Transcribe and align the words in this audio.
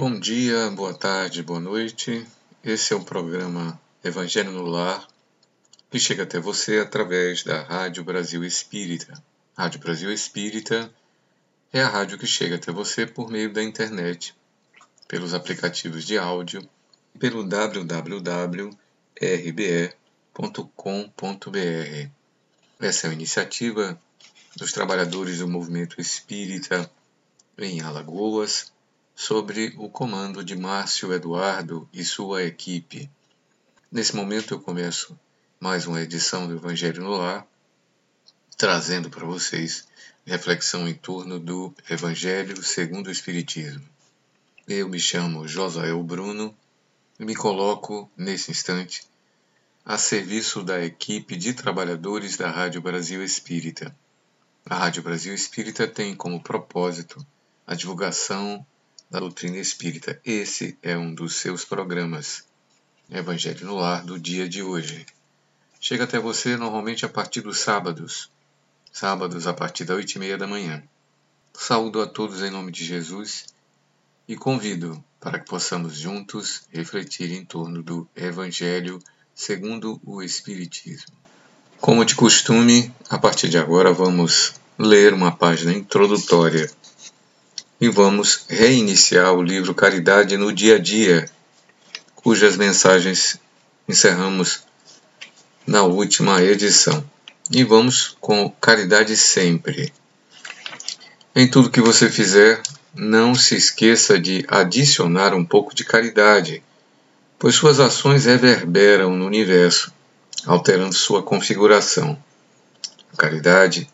Bom 0.00 0.14
dia, 0.16 0.70
boa 0.70 0.94
tarde, 0.94 1.42
boa 1.42 1.58
noite. 1.58 2.24
Esse 2.62 2.92
é 2.92 2.96
o 2.96 3.02
programa 3.02 3.76
Evangelho 4.04 4.52
no 4.52 4.62
Lar, 4.62 5.08
que 5.90 5.98
chega 5.98 6.22
até 6.22 6.38
você 6.38 6.78
através 6.78 7.42
da 7.42 7.64
Rádio 7.64 8.04
Brasil 8.04 8.44
Espírita. 8.44 9.20
Rádio 9.56 9.80
Brasil 9.80 10.12
Espírita 10.12 10.88
é 11.72 11.82
a 11.82 11.88
rádio 11.88 12.16
que 12.16 12.28
chega 12.28 12.54
até 12.54 12.70
você 12.70 13.08
por 13.08 13.28
meio 13.28 13.52
da 13.52 13.60
internet, 13.60 14.36
pelos 15.08 15.34
aplicativos 15.34 16.04
de 16.04 16.16
áudio, 16.16 16.62
pelo 17.18 17.42
www.rbe.com.br. 17.42 18.70
Essa 22.78 23.08
é 23.08 23.10
a 23.10 23.12
iniciativa 23.12 24.00
dos 24.54 24.70
trabalhadores 24.70 25.38
do 25.40 25.48
movimento 25.48 26.00
espírita 26.00 26.88
em 27.58 27.80
Alagoas, 27.80 28.72
sobre 29.18 29.74
o 29.76 29.88
comando 29.88 30.44
de 30.44 30.54
Márcio 30.54 31.12
Eduardo 31.12 31.88
e 31.92 32.04
sua 32.04 32.44
equipe. 32.44 33.10
Nesse 33.90 34.14
momento 34.14 34.54
eu 34.54 34.60
começo 34.60 35.18
mais 35.58 35.88
uma 35.88 36.00
edição 36.00 36.46
do 36.46 36.54
Evangelho 36.54 37.02
no 37.02 37.16
Lar, 37.16 37.44
trazendo 38.56 39.10
para 39.10 39.26
vocês 39.26 39.88
reflexão 40.24 40.86
em 40.86 40.94
torno 40.94 41.40
do 41.40 41.74
Evangelho 41.90 42.62
segundo 42.62 43.08
o 43.08 43.10
Espiritismo. 43.10 43.84
Eu 44.68 44.88
me 44.88 45.00
chamo 45.00 45.48
Josael 45.48 46.00
Bruno 46.04 46.56
e 47.18 47.24
me 47.24 47.34
coloco, 47.34 48.08
nesse 48.16 48.52
instante, 48.52 49.02
a 49.84 49.98
serviço 49.98 50.62
da 50.62 50.84
equipe 50.84 51.36
de 51.36 51.54
trabalhadores 51.54 52.36
da 52.36 52.52
Rádio 52.52 52.80
Brasil 52.80 53.24
Espírita. 53.24 53.92
A 54.64 54.76
Rádio 54.76 55.02
Brasil 55.02 55.34
Espírita 55.34 55.88
tem 55.88 56.14
como 56.14 56.40
propósito 56.40 57.26
a 57.66 57.74
divulgação 57.74 58.64
da 59.10 59.20
doutrina 59.20 59.56
espírita. 59.58 60.20
Esse 60.24 60.76
é 60.82 60.96
um 60.96 61.14
dos 61.14 61.36
seus 61.36 61.64
programas, 61.64 62.44
Evangelho 63.10 63.66
no 63.66 63.76
Lar, 63.76 64.04
do 64.04 64.18
dia 64.18 64.48
de 64.48 64.62
hoje. 64.62 65.06
Chega 65.80 66.04
até 66.04 66.18
você 66.18 66.56
normalmente 66.56 67.06
a 67.06 67.08
partir 67.08 67.40
dos 67.40 67.60
sábados, 67.60 68.30
sábados 68.92 69.46
a 69.46 69.54
partir 69.54 69.84
das 69.84 69.96
oito 69.96 70.12
e 70.16 70.18
meia 70.18 70.36
da 70.36 70.46
manhã. 70.46 70.82
Saúdo 71.54 72.00
a 72.00 72.06
todos 72.06 72.42
em 72.42 72.50
nome 72.50 72.70
de 72.70 72.84
Jesus 72.84 73.46
e 74.26 74.36
convido 74.36 75.02
para 75.20 75.38
que 75.38 75.48
possamos 75.48 75.96
juntos 75.96 76.62
refletir 76.70 77.32
em 77.32 77.44
torno 77.44 77.82
do 77.82 78.08
Evangelho 78.14 78.98
segundo 79.34 80.00
o 80.04 80.22
Espiritismo. 80.22 81.16
Como 81.80 82.04
de 82.04 82.14
costume, 82.14 82.92
a 83.08 83.18
partir 83.18 83.48
de 83.48 83.56
agora 83.56 83.92
vamos 83.92 84.54
ler 84.78 85.14
uma 85.14 85.34
página 85.34 85.72
introdutória 85.72 86.70
e 87.80 87.88
vamos 87.88 88.44
reiniciar 88.48 89.32
o 89.34 89.42
livro 89.42 89.74
Caridade 89.74 90.36
no 90.36 90.52
Dia 90.52 90.76
a 90.76 90.78
Dia, 90.78 91.30
cujas 92.16 92.56
mensagens 92.56 93.38
encerramos 93.88 94.64
na 95.66 95.84
última 95.84 96.42
edição. 96.42 97.04
E 97.50 97.62
vamos 97.64 98.16
com 98.20 98.50
Caridade 98.50 99.16
Sempre. 99.16 99.92
Em 101.34 101.48
tudo 101.48 101.70
que 101.70 101.80
você 101.80 102.10
fizer, 102.10 102.60
não 102.94 103.34
se 103.34 103.54
esqueça 103.54 104.18
de 104.18 104.44
adicionar 104.48 105.32
um 105.32 105.44
pouco 105.44 105.74
de 105.74 105.84
caridade, 105.84 106.62
pois 107.38 107.54
suas 107.54 107.78
ações 107.78 108.24
reverberam 108.24 109.14
no 109.16 109.24
universo, 109.24 109.92
alterando 110.44 110.94
sua 110.94 111.22
configuração. 111.22 112.18
Caridade 113.16 113.88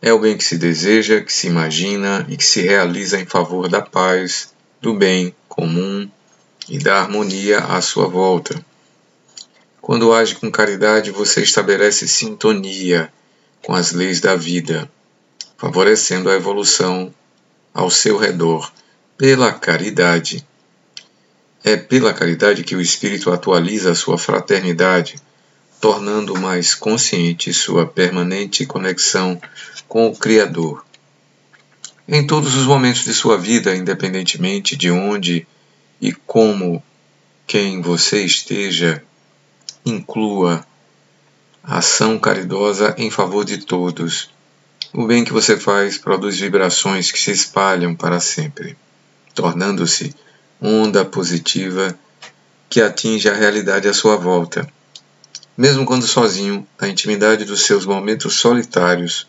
é 0.00 0.16
bem 0.16 0.36
que 0.36 0.44
se 0.44 0.56
deseja, 0.56 1.20
que 1.20 1.32
se 1.32 1.48
imagina 1.48 2.24
e 2.28 2.36
que 2.36 2.44
se 2.44 2.62
realiza 2.62 3.20
em 3.20 3.26
favor 3.26 3.68
da 3.68 3.82
paz, 3.82 4.54
do 4.80 4.94
bem 4.94 5.34
comum 5.48 6.08
e 6.68 6.78
da 6.78 7.00
harmonia 7.00 7.58
à 7.58 7.80
sua 7.80 8.06
volta. 8.06 8.64
Quando 9.80 10.12
age 10.12 10.36
com 10.36 10.50
caridade, 10.50 11.10
você 11.10 11.42
estabelece 11.42 12.06
sintonia 12.06 13.12
com 13.64 13.74
as 13.74 13.92
leis 13.92 14.20
da 14.20 14.36
vida, 14.36 14.88
favorecendo 15.56 16.30
a 16.30 16.34
evolução 16.34 17.12
ao 17.74 17.90
seu 17.90 18.16
redor 18.16 18.72
pela 19.16 19.52
caridade. 19.52 20.46
É 21.64 21.76
pela 21.76 22.14
caridade 22.14 22.62
que 22.62 22.76
o 22.76 22.80
espírito 22.80 23.32
atualiza 23.32 23.90
a 23.90 23.94
sua 23.94 24.16
fraternidade, 24.16 25.16
tornando 25.80 26.38
mais 26.38 26.74
consciente 26.74 27.52
sua 27.52 27.86
permanente 27.86 28.64
conexão 28.64 29.40
com 29.88 30.06
o 30.08 30.16
Criador. 30.16 30.84
Em 32.06 32.26
todos 32.26 32.54
os 32.54 32.66
momentos 32.66 33.04
de 33.04 33.14
sua 33.14 33.38
vida, 33.38 33.74
independentemente 33.74 34.76
de 34.76 34.90
onde 34.90 35.46
e 36.00 36.12
como 36.12 36.82
quem 37.46 37.80
você 37.80 38.22
esteja, 38.24 39.02
inclua 39.84 40.64
a 41.62 41.78
ação 41.78 42.18
caridosa 42.18 42.94
em 42.98 43.10
favor 43.10 43.44
de 43.44 43.58
todos. 43.58 44.30
O 44.92 45.06
bem 45.06 45.24
que 45.24 45.32
você 45.32 45.58
faz 45.58 45.98
produz 45.98 46.38
vibrações 46.38 47.10
que 47.10 47.18
se 47.18 47.30
espalham 47.30 47.94
para 47.94 48.20
sempre, 48.20 48.76
tornando-se 49.34 50.14
onda 50.60 51.04
positiva 51.04 51.98
que 52.68 52.80
atinge 52.80 53.28
a 53.28 53.34
realidade 53.34 53.88
à 53.88 53.94
sua 53.94 54.16
volta. 54.16 54.66
Mesmo 55.56 55.84
quando 55.84 56.06
sozinho, 56.06 56.66
na 56.80 56.88
intimidade 56.88 57.44
dos 57.44 57.62
seus 57.62 57.84
momentos 57.84 58.36
solitários, 58.36 59.26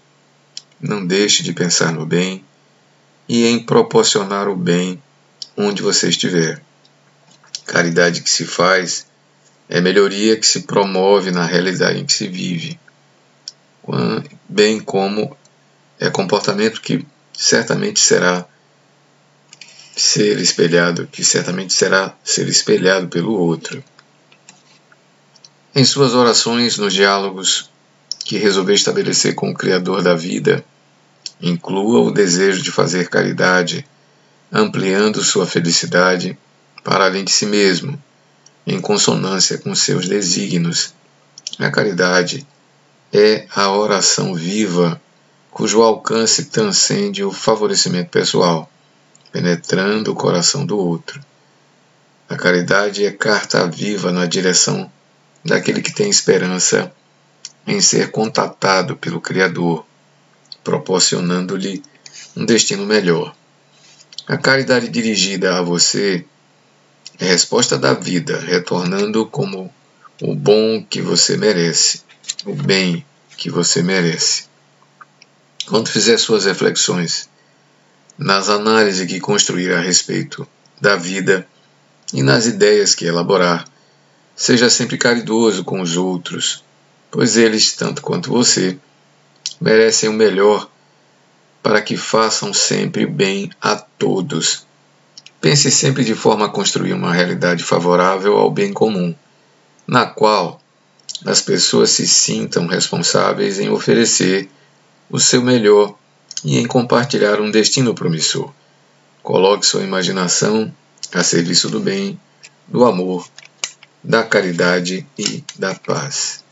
não 0.79 1.06
deixe 1.06 1.44
de 1.44 1.53
pensar 1.53 1.91
no 1.91 2.06
bem 2.06 2.44
e 3.28 3.45
em 3.45 3.59
proporcionar 3.59 4.47
o 4.47 4.56
bem 4.56 5.01
onde 5.56 5.81
você 5.81 6.09
estiver. 6.09 6.62
Caridade 7.66 8.22
que 8.22 8.29
se 8.29 8.45
faz 8.45 9.06
é 9.68 9.79
melhoria 9.79 10.35
que 10.38 10.47
se 10.47 10.62
promove 10.62 11.29
na 11.29 11.45
realidade 11.45 12.00
em 12.00 12.06
que 12.06 12.13
se 12.13 12.28
vive, 12.28 12.79
bem 14.47 14.79
como 14.79 15.38
é 16.00 16.09
comportamento 16.09 16.81
que 16.81 17.06
certamente 17.34 18.00
será 18.00 18.45
ser 19.95 20.39
espelhado, 20.39 21.07
que 21.07 21.23
certamente 21.23 21.73
será 21.73 22.16
ser 22.23 22.47
espelhado 22.47 23.09
pelo 23.09 23.34
outro. 23.34 23.84
Em 25.75 25.85
suas 25.85 26.13
orações, 26.13 26.78
nos 26.78 26.94
diálogos 26.94 27.69
que 28.29 28.38
resolveu 28.38 28.75
estabelecer 28.75 29.34
com 29.34 29.50
o 29.50 29.56
Criador 29.56 30.03
da 30.03 30.13
vida, 30.13 30.63
inclua 31.41 32.01
o 32.01 32.12
desejo 32.12 32.62
de 32.62 32.72
fazer 32.72 33.09
caridade, 33.09 33.84
ampliando 34.51 35.23
sua 35.23 35.47
felicidade 35.47 36.38
para 36.84 37.06
além 37.06 37.23
de 37.23 37.31
si 37.31 37.47
mesmo, 37.47 38.00
em 38.68 38.79
consonância 38.79 39.57
com 39.57 39.73
seus 39.73 40.07
desígnios. 40.07 40.94
A 41.57 41.72
caridade 41.72 42.45
é 43.12 43.47
a 43.56 43.72
oração 43.72 44.35
viva 44.35 45.01
cujo 45.50 45.81
alcance 45.81 46.51
transcende 46.51 47.23
o 47.23 47.31
favorecimento 47.31 48.12
pessoal, 48.12 48.72
penetrando 49.31 50.12
o 50.12 50.16
coração 50.16 50.68
do 50.68 50.78
outro. 50.78 51.19
A 52.29 52.35
caridade 52.35 53.03
é 53.03 53.09
carta 53.09 53.66
viva 53.66 54.12
na 54.12 54.28
direção 54.28 54.88
daquele 55.44 55.81
que 55.81 55.91
tem 55.91 56.12
esperança 56.12 56.94
em 57.69 57.80
ser 57.81 58.09
contatado 58.09 58.97
pelo 58.97 59.22
Criador, 59.22 59.85
proporcionando-lhe 60.63 61.84
um 62.35 62.44
destino 62.44 62.84
melhor. 62.84 63.35
A 64.28 64.38
caridade 64.38 64.90
dirigida 64.90 65.56
a 65.56 65.62
você 65.62 66.25
é 67.19 67.25
resposta 67.25 67.78
da 67.78 67.94
vida, 67.94 68.40
retornando 68.40 69.24
como 69.28 69.72
o 70.19 70.34
bom 70.34 70.84
que 70.84 71.00
você 71.00 71.38
merece, 71.38 72.02
o 72.44 72.56
bem 72.56 73.06
que 73.38 73.52
você 73.52 73.84
merece. 73.84 74.46
Quando 75.68 75.90
fizer 75.90 76.18
suas 76.18 76.46
reflexões 76.46 77.30
nas 78.18 78.50
análises 78.50 79.07
que 79.07 79.19
construir 79.19 79.72
a 79.74 79.80
respeito 79.80 80.47
da 80.81 80.96
vida 80.96 81.47
e 82.12 82.24
nas 82.24 82.48
ideias 82.48 82.95
que 82.95 83.06
elaborar, 83.06 83.63
seja 84.36 84.71
sempre 84.71 84.98
caridoso 84.98 85.63
com 85.63 85.81
os 85.81 85.95
outros, 85.95 86.63
pois 87.11 87.38
eles, 87.38 87.73
tanto 87.73 88.01
quanto 88.01 88.29
você, 88.29 88.77
merecem 89.59 90.09
o 90.09 90.13
melhor 90.13 90.69
para 91.61 91.81
que 91.81 91.97
façam 91.97 92.53
sempre 92.53 93.06
bem 93.06 93.51
a 93.61 93.75
todos. 93.75 94.65
Pense 95.41 95.71
sempre 95.71 96.03
de 96.03 96.15
forma 96.15 96.45
a 96.45 96.50
construir 96.50 96.94
uma 96.94 97.13
realidade 97.13 97.63
favorável 97.63 98.38
ao 98.38 98.51
bem 98.51 98.73
comum, 98.73 99.13
na 99.88 100.06
qual 100.06 100.61
as 101.25 101.41
pessoas 101.41 101.89
se 101.91 102.07
sintam 102.07 102.67
responsáveis 102.67 103.59
em 103.59 103.69
oferecer 103.69 104.50
o 105.09 105.19
seu 105.19 105.41
melhor 105.41 105.95
e 106.44 106.57
em 106.57 106.65
compartilhar 106.65 107.41
um 107.41 107.51
destino 107.51 107.94
promissor. 107.94 108.53
Coloque 109.21 109.65
sua 109.65 109.83
imaginação 109.83 110.73
a 111.13 111.23
serviço 111.23 111.69
do 111.69 111.79
bem, 111.79 112.19
do 112.67 112.85
amor, 112.85 113.27
da 114.03 114.23
caridade 114.23 115.06
e 115.17 115.44
da 115.57 115.75
paz. 115.75 116.44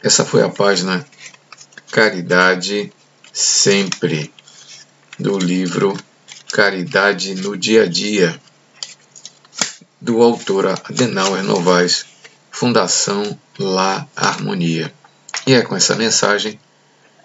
Essa 0.00 0.24
foi 0.24 0.42
a 0.42 0.48
página 0.48 1.04
Caridade 1.90 2.92
Sempre, 3.32 4.32
do 5.18 5.36
livro 5.36 5.96
Caridade 6.52 7.34
no 7.34 7.56
Dia 7.56 7.82
a 7.82 7.86
Dia, 7.88 8.40
do 10.00 10.22
autor 10.22 10.66
Adenauer 10.66 11.42
Novaes, 11.42 12.06
Fundação 12.48 13.36
La 13.58 14.06
Harmonia. 14.14 14.94
E 15.44 15.54
é 15.54 15.62
com 15.62 15.74
essa 15.74 15.96
mensagem 15.96 16.60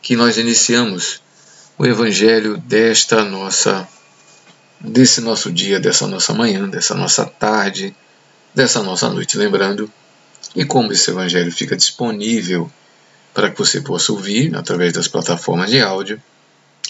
que 0.02 0.16
nós 0.16 0.38
iniciamos 0.38 1.22
o 1.78 1.86
evangelho 1.86 2.58
desta 2.58 3.24
nossa 3.24 3.88
desse 4.80 5.22
nosso 5.22 5.52
dia, 5.52 5.80
dessa 5.80 6.08
nossa 6.08 6.34
manhã, 6.34 6.68
dessa 6.68 6.96
nossa 6.96 7.26
tarde, 7.26 7.96
dessa 8.54 8.81
nossa 8.81 9.10
noite, 9.10 9.38
lembrando 9.38 9.90
e 10.56 10.66
como 10.66 10.92
esse 10.92 11.10
evangelho 11.10 11.52
fica 11.52 11.76
disponível 11.76 12.72
para 13.34 13.50
que 13.50 13.58
você 13.58 13.82
possa 13.82 14.12
ouvir 14.12 14.56
através 14.56 14.94
das 14.94 15.08
plataformas 15.08 15.70
de 15.70 15.82
áudio, 15.82 16.22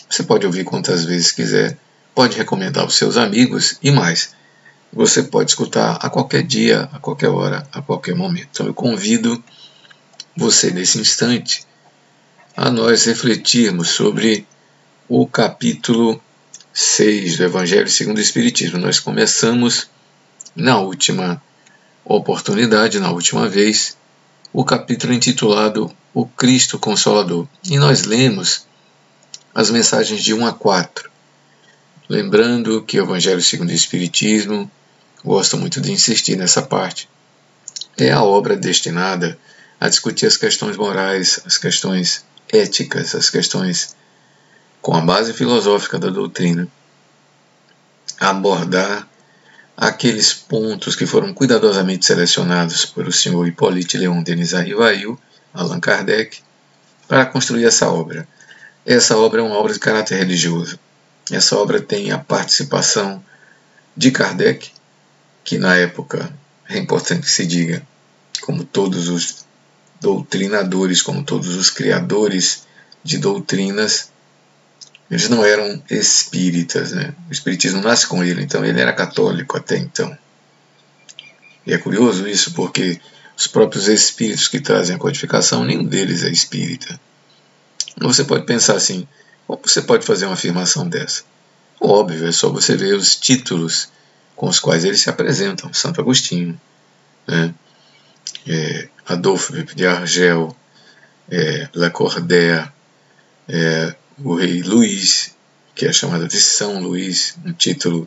você 0.10 0.24
pode 0.24 0.46
ouvir 0.46 0.64
quantas 0.64 1.06
vezes 1.06 1.32
quiser, 1.32 1.78
pode 2.14 2.38
recomendar 2.38 2.84
aos 2.84 2.96
seus 2.96 3.18
amigos 3.18 3.78
e 3.82 3.90
mais. 3.90 4.36
Você 4.92 5.24
pode 5.24 5.52
escutar 5.52 5.98
a 6.02 6.10
qualquer 6.10 6.44
dia, 6.44 6.90
a 6.92 7.00
qualquer 7.00 7.30
hora, 7.30 7.68
a 7.72 7.82
qualquer 7.82 8.14
momento. 8.14 8.50
Então 8.52 8.68
eu 8.68 8.74
convido 8.74 9.44
você 10.36 10.70
nesse 10.72 11.00
instante 11.00 11.66
a 12.56 12.70
nós 12.70 13.06
refletirmos 13.06 13.90
sobre 13.90 14.46
o 15.08 15.26
capítulo 15.26 16.22
6 16.74 17.38
do 17.38 17.44
Evangelho 17.44 17.90
segundo 17.90 18.18
o 18.18 18.22
Espiritismo. 18.22 18.78
Nós 18.78 19.00
começamos 19.00 19.90
na 20.56 20.80
última 20.80 21.42
oportunidade, 22.06 23.00
na 23.00 23.12
última 23.12 23.48
vez, 23.48 23.98
o 24.52 24.64
capítulo 24.64 25.14
intitulado 25.14 25.92
O 26.14 26.26
Cristo 26.26 26.78
Consolador. 26.78 27.48
E 27.64 27.78
nós 27.78 28.04
lemos 28.04 28.66
as 29.54 29.70
mensagens 29.70 30.24
de 30.24 30.34
1 30.34 30.46
a 30.46 30.54
4. 30.54 31.10
Lembrando 32.10 32.84
que 32.84 33.00
o 33.00 33.04
Evangelho 33.04 33.42
segundo 33.42 33.70
o 33.70 33.74
Espiritismo, 33.74 34.70
gosto 35.24 35.58
muito 35.58 35.80
de 35.80 35.92
insistir 35.92 36.36
nessa 36.36 36.62
parte, 36.62 37.10
é 37.98 38.12
a 38.12 38.24
obra 38.24 38.56
destinada 38.56 39.38
a 39.80 39.88
discutir 39.88 40.26
as 40.26 40.38
questões 40.38 40.76
morais, 40.76 41.40
as 41.46 41.58
questões 41.58 42.26
éticas, 42.52 43.16
as 43.16 43.30
questões 43.30 43.96
com 44.82 44.96
a 44.96 45.02
base 45.02 45.34
filosófica 45.34 45.98
da 45.98 46.10
doutrina, 46.10 46.68
abordar 48.20 49.08
aqueles 49.76 50.34
pontos 50.34 50.96
que 50.96 51.06
foram 51.06 51.34
cuidadosamente 51.34 52.06
selecionados 52.06 52.86
por 52.86 53.08
o 53.08 53.12
senhor 53.12 53.48
Hippolyte 53.48 53.98
Leon 53.98 54.22
Denis 54.22 54.54
Arrivail, 54.54 55.20
Allan 55.54 55.80
Kardec, 55.80 56.42
para 57.08 57.26
construir 57.26 57.66
essa 57.66 57.90
obra. 57.90 58.28
Essa 58.86 59.18
obra 59.18 59.42
é 59.42 59.44
uma 59.44 59.58
obra 59.58 59.74
de 59.74 59.80
caráter 59.80 60.18
religioso. 60.18 60.80
Essa 61.32 61.58
obra 61.58 61.82
tem 61.82 62.12
a 62.12 62.18
participação 62.18 63.24
de 63.96 64.12
Kardec, 64.12 64.72
que 65.44 65.58
na 65.58 65.76
época 65.76 66.34
é 66.70 66.78
importante 66.78 67.22
que 67.22 67.32
se 67.32 67.46
diga, 67.46 67.86
como 68.42 68.64
todos 68.64 69.10
os 69.10 69.46
doutrinadores, 70.02 71.02
como 71.02 71.24
todos 71.24 71.56
os 71.56 71.70
criadores 71.70 72.64
de 73.04 73.18
doutrinas, 73.18 74.12
eles 75.14 75.30
não 75.30 75.46
eram 75.46 75.82
espíritas, 75.90 76.92
né? 76.92 77.14
O 77.30 77.32
espiritismo 77.32 77.82
nasce 77.82 78.08
com 78.08 78.24
ele, 78.24 78.42
então 78.42 78.66
ele 78.66 78.82
era 78.82 78.92
católico 78.92 79.56
até 79.56 79.78
então. 79.78 80.18
E 81.68 81.74
é 81.74 81.78
curioso 81.78 82.28
isso 82.28 82.54
porque 82.54 83.00
os 83.38 83.46
próprios 83.46 83.88
espíritos 83.88 84.48
que 84.48 84.60
trazem 84.60 84.96
a 84.96 85.00
codificação, 85.00 85.64
nenhum 85.64 85.84
deles 85.86 86.24
é 86.24 86.30
espírita. 86.30 87.00
Você 88.02 88.24
pode 88.24 88.46
pensar 88.46 88.76
assim: 88.76 89.08
como 89.46 89.62
você 89.64 89.84
pode 89.84 90.04
fazer 90.04 90.26
uma 90.26 90.34
afirmação 90.34 90.90
dessa? 90.90 91.24
Óbvio, 91.80 92.28
é 92.28 92.32
só 92.32 92.50
você 92.50 92.76
ver 92.76 92.96
os 92.96 93.16
títulos 93.16 93.90
com 94.36 94.48
os 94.48 94.60
quais 94.60 94.84
eles 94.84 95.02
se 95.02 95.12
apresentam. 95.12 95.72
Santo 95.74 96.02
Agostinho, 96.02 96.60
né? 97.28 97.54
é, 98.48 98.90
Adolfo 99.06 99.54
de 99.76 99.86
Argel, 99.86 100.56
é, 101.30 101.70
Lacordaire, 101.76 102.72
é, 103.48 103.96
o 104.18 104.36
rei 104.36 104.62
Luís, 104.62 105.36
que 105.76 105.86
é 105.86 105.94
chamado 105.94 106.28
de 106.28 106.40
São 106.40 106.82
Luís, 106.82 107.36
um 107.46 107.54
título, 107.54 108.06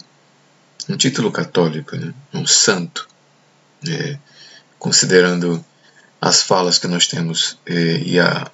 um 0.88 0.96
título 0.96 1.32
católico, 1.32 1.96
né? 1.96 2.12
um 2.32 2.46
santo, 2.46 3.08
é, 3.88 4.18
considerando 4.78 5.64
as 6.20 6.42
falas 6.42 6.78
que 6.78 6.86
nós 6.86 7.06
temos 7.06 7.58
é, 7.66 7.98
e 7.98 8.18
a 8.20 8.50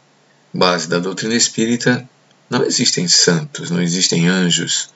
base 0.53 0.89
da 0.89 0.99
doutrina 0.99 1.35
espírita, 1.35 2.09
não 2.49 2.63
existem 2.65 3.09
santos, 3.09 3.71
não 3.71 3.81
existem 3.81 4.29
anjos, 4.29 4.91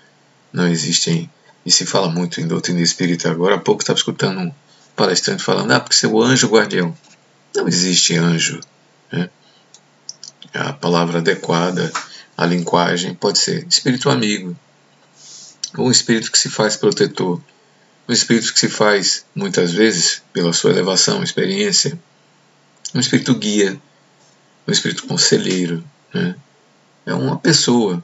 não 0.53 0.67
existem. 0.69 1.31
E 1.65 1.71
se 1.71 1.87
fala 1.87 2.09
muito 2.09 2.41
em 2.41 2.47
doutrina 2.47 2.81
espírita. 2.81 3.31
Agora 3.31 3.57
há 3.57 3.59
pouco 3.59 3.83
estava 3.83 3.99
escutando 3.99 4.41
um 4.41 4.53
palestrante 4.95 5.43
falando: 5.43 5.73
ah, 5.73 5.81
porque 5.81 5.97
seu 5.97 6.21
anjo 6.21 6.49
guardião. 6.49 6.97
Não 7.55 7.67
existe 7.67 8.15
anjo. 8.17 8.61
Né? 9.11 9.31
A 10.53 10.73
palavra 10.73 11.19
adequada 11.19 11.91
a 12.37 12.45
linguagem 12.45 13.15
pode 13.15 13.39
ser 13.39 13.67
espírito 13.67 14.11
amigo, 14.11 14.57
um 15.79 15.91
espírito 15.91 16.31
que 16.31 16.39
se 16.39 16.49
faz 16.49 16.77
protetor, 16.77 17.41
um 18.09 18.13
espírito 18.13 18.53
que 18.53 18.61
se 18.61 18.69
faz, 18.69 19.25
muitas 19.35 19.73
vezes, 19.73 20.23
pela 20.33 20.53
sua 20.53 20.71
elevação, 20.71 21.23
experiência, 21.23 21.99
um 22.95 23.01
espírito 23.01 23.35
guia, 23.35 23.81
um 24.67 24.73
espírito 24.73 25.07
conselheiro. 25.07 25.85
Né? 26.15 26.37
É 27.05 27.15
uma 27.15 27.39
pessoa 27.39 28.03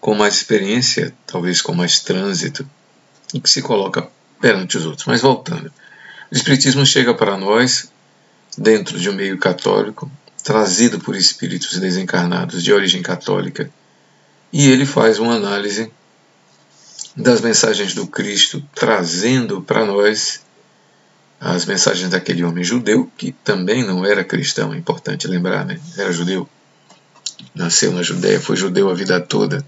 com 0.00 0.14
mais 0.14 0.34
experiência, 0.34 1.14
talvez 1.26 1.62
com 1.62 1.74
mais 1.74 2.00
trânsito, 2.00 2.68
e 3.32 3.40
que 3.40 3.50
se 3.50 3.62
coloca 3.62 4.08
perante 4.40 4.76
os 4.76 4.86
outros. 4.86 5.06
Mas 5.06 5.22
voltando, 5.22 5.72
o 6.30 6.34
Espiritismo 6.34 6.84
chega 6.84 7.14
para 7.14 7.36
nós 7.36 7.90
dentro 8.56 8.98
de 8.98 9.08
um 9.08 9.14
meio 9.14 9.38
católico, 9.38 10.10
trazido 10.44 11.00
por 11.00 11.16
espíritos 11.16 11.78
desencarnados 11.78 12.62
de 12.62 12.70
origem 12.70 13.02
católica, 13.02 13.70
e 14.52 14.68
ele 14.68 14.84
faz 14.84 15.18
uma 15.18 15.34
análise 15.34 15.90
das 17.16 17.40
mensagens 17.40 17.94
do 17.94 18.06
Cristo, 18.06 18.62
trazendo 18.74 19.62
para 19.62 19.86
nós 19.86 20.42
as 21.40 21.64
mensagens 21.64 22.10
daquele 22.10 22.44
homem 22.44 22.62
judeu, 22.62 23.10
que 23.16 23.32
também 23.32 23.82
não 23.82 24.04
era 24.04 24.22
cristão, 24.22 24.72
é 24.72 24.76
importante 24.76 25.26
lembrar, 25.26 25.64
né? 25.64 25.80
era 25.96 26.12
judeu, 26.12 26.48
nasceu 27.54 27.92
na 27.92 28.02
Judéia, 28.02 28.40
foi 28.40 28.56
judeu 28.56 28.90
a 28.90 28.94
vida 28.94 29.18
toda, 29.20 29.64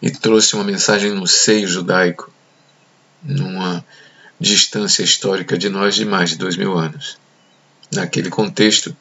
e 0.00 0.10
trouxe 0.10 0.54
uma 0.54 0.64
mensagem 0.64 1.12
no 1.12 1.26
seio 1.26 1.66
judaico, 1.66 2.32
numa 3.22 3.84
distância 4.38 5.02
histórica 5.02 5.58
de 5.58 5.68
nós 5.68 5.94
de 5.94 6.04
mais 6.04 6.30
de 6.30 6.36
dois 6.36 6.56
mil 6.56 6.76
anos. 6.76 7.18
Naquele 7.92 8.28
contexto, 8.30 8.94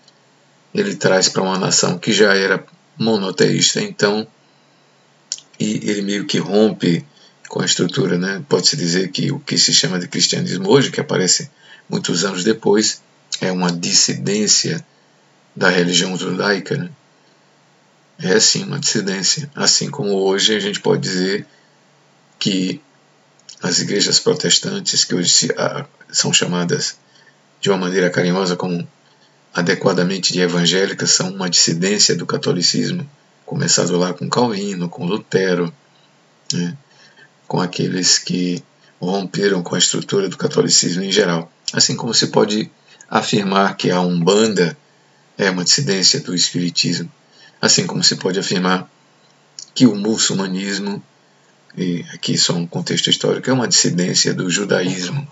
ele 0.74 0.96
traz 0.96 1.30
para 1.30 1.44
uma 1.44 1.58
nação 1.58 1.98
que 1.98 2.12
já 2.12 2.36
era 2.36 2.64
monoteísta, 2.98 3.82
então, 3.82 4.28
e 5.60 5.90
ele 5.90 6.02
meio 6.02 6.26
que 6.26 6.38
rompe 6.38 7.06
com 7.48 7.62
a 7.62 7.66
estrutura, 7.66 8.18
né? 8.18 8.44
Pode-se 8.50 8.76
dizer 8.76 9.12
que 9.12 9.32
o 9.32 9.40
que 9.40 9.58
se 9.58 9.72
chama 9.72 10.00
de 10.00 10.08
cristianismo 10.08 10.70
hoje, 10.70 10.92
que 10.92 11.00
aparece 11.00 11.50
muitos 11.88 12.26
anos 12.26 12.44
depois, 12.44 13.02
é 13.40 13.52
uma 13.52 13.72
dissidência 13.72 14.84
da 15.56 15.70
religião 15.70 16.18
judaica, 16.18 16.76
né? 16.76 16.90
É 18.20 18.40
sim 18.40 18.64
uma 18.64 18.80
dissidência. 18.80 19.50
Assim 19.56 19.90
como 19.90 20.14
hoje 20.14 20.56
a 20.56 20.60
gente 20.60 20.80
pode 20.80 21.02
dizer 21.02 21.46
que 22.40 22.82
as 23.62 23.80
igrejas 23.80 24.20
protestantes, 24.20 25.04
que 25.04 25.16
hoje 25.16 25.50
são 26.12 26.34
chamadas 26.34 26.98
de 27.62 27.70
uma 27.70 27.78
maneira 27.78 28.10
carinhosa 28.10 28.56
como 28.56 28.88
adequadamente 29.54 30.34
de 30.34 30.42
evangélicas 30.42 31.12
são 31.12 31.30
uma 31.30 31.50
dissidência 31.50 32.16
do 32.16 32.26
catolicismo, 32.26 33.10
começado 33.46 33.98
lá 33.98 34.14
com 34.14 34.30
Calvino, 34.30 34.90
com 34.90 35.06
Lutero, 35.06 35.72
né, 36.52 36.76
com 37.48 37.60
aqueles 37.62 38.18
que 38.18 38.64
romperam 39.00 39.62
com 39.62 39.76
a 39.76 39.80
estrutura 39.80 40.28
do 40.28 40.38
catolicismo 40.38 41.04
em 41.04 41.12
geral. 41.12 41.52
Assim 41.72 41.96
como 41.96 42.14
se 42.14 42.28
pode 42.28 42.72
afirmar 43.10 43.76
que 43.76 43.92
a 43.92 44.00
Umbanda 44.00 44.78
é 45.38 45.50
uma 45.50 45.64
dissidência 45.64 46.20
do 46.20 46.34
Espiritismo, 46.34 47.12
assim 47.62 47.86
como 47.86 48.04
se 48.04 48.16
pode 48.16 48.40
afirmar 48.40 48.90
que 49.76 49.86
o 49.86 49.96
muçulmanismo, 49.96 51.04
e 51.78 52.06
aqui 52.14 52.38
só 52.38 52.54
um 52.54 52.68
contexto 52.68 53.10
histórico, 53.10 53.50
é 53.50 53.54
uma 53.54 53.68
dissidência 53.68 54.34
do 54.34 54.50
judaísmo. 54.50 55.28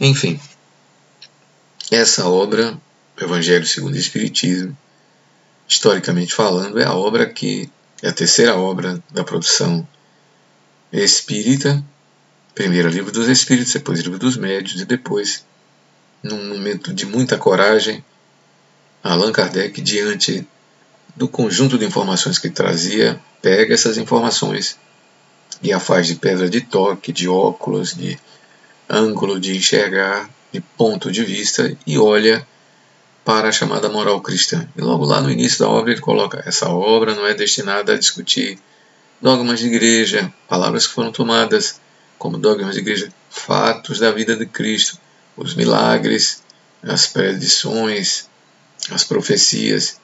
Enfim, 0.00 0.40
essa 1.90 2.28
obra, 2.28 2.78
Evangelho 3.20 3.66
segundo 3.66 3.94
o 3.94 3.98
Espiritismo, 3.98 4.76
historicamente 5.68 6.34
falando, 6.34 6.80
é 6.80 6.84
a 6.84 6.94
obra 6.94 7.26
que 7.26 7.70
é 8.02 8.08
a 8.08 8.12
terceira 8.12 8.56
obra 8.56 9.02
da 9.10 9.22
produção 9.22 9.86
espírita. 10.92 11.82
Primeiro 12.54 12.88
livro 12.88 13.12
dos 13.12 13.28
Espíritos, 13.28 13.72
depois 13.72 14.00
livro 14.00 14.18
dos 14.18 14.36
Médios 14.36 14.80
e 14.80 14.84
depois, 14.84 15.44
num 16.22 16.48
momento 16.48 16.92
de 16.92 17.06
muita 17.06 17.38
coragem, 17.38 18.04
Allan 19.02 19.32
Kardec, 19.32 19.80
diante 19.80 20.46
do 21.16 21.28
conjunto 21.28 21.78
de 21.78 21.84
informações 21.84 22.38
que 22.38 22.50
trazia, 22.50 23.20
pega 23.40 23.74
essas 23.74 23.98
informações 23.98 24.76
e 25.62 25.72
a 25.72 25.80
faz 25.80 26.06
de 26.06 26.14
pedra 26.16 26.48
de 26.48 26.60
toque, 26.60 27.12
de 27.12 27.28
óculos, 27.28 27.94
de 27.94 28.18
ângulo 28.88 29.38
de 29.38 29.56
enxergar, 29.56 30.28
de 30.52 30.60
ponto 30.60 31.10
de 31.10 31.24
vista, 31.24 31.76
e 31.86 31.98
olha 31.98 32.46
para 33.24 33.48
a 33.48 33.52
chamada 33.52 33.88
moral 33.88 34.20
cristã. 34.20 34.68
E 34.76 34.80
logo 34.80 35.04
lá 35.04 35.20
no 35.20 35.30
início 35.30 35.60
da 35.60 35.68
obra 35.68 35.92
ele 35.92 36.00
coloca: 36.00 36.42
essa 36.46 36.68
obra 36.68 37.14
não 37.14 37.26
é 37.26 37.34
destinada 37.34 37.94
a 37.94 37.98
discutir 37.98 38.58
dogmas 39.20 39.60
de 39.60 39.66
igreja, 39.66 40.32
palavras 40.48 40.86
que 40.86 40.94
foram 40.94 41.12
tomadas 41.12 41.80
como 42.18 42.38
dogmas 42.38 42.74
de 42.74 42.80
igreja, 42.80 43.08
fatos 43.30 43.98
da 43.98 44.10
vida 44.10 44.36
de 44.36 44.46
Cristo, 44.46 44.98
os 45.36 45.54
milagres, 45.54 46.42
as 46.82 47.06
predições, 47.06 48.28
as 48.90 49.04
profecias. 49.04 49.98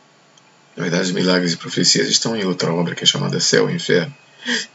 Na 0.77 0.83
verdade, 0.85 1.05
os 1.05 1.13
milagres 1.13 1.53
e 1.53 1.57
profecias 1.57 2.09
estão 2.09 2.37
em 2.37 2.45
outra 2.45 2.73
obra 2.73 2.95
que 2.95 3.05
é 3.05 3.07
chamada 3.07 3.41
Céu 3.41 3.71
e 3.71 3.75
Inferno, 3.75 4.15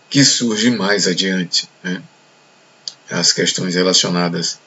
que 0.10 0.24
surge 0.26 0.72
mais 0.72 1.08
adiante. 1.08 1.70
Né? 1.84 2.02
As 3.10 3.32
questões 3.32 3.76
relacionadas 3.76 4.60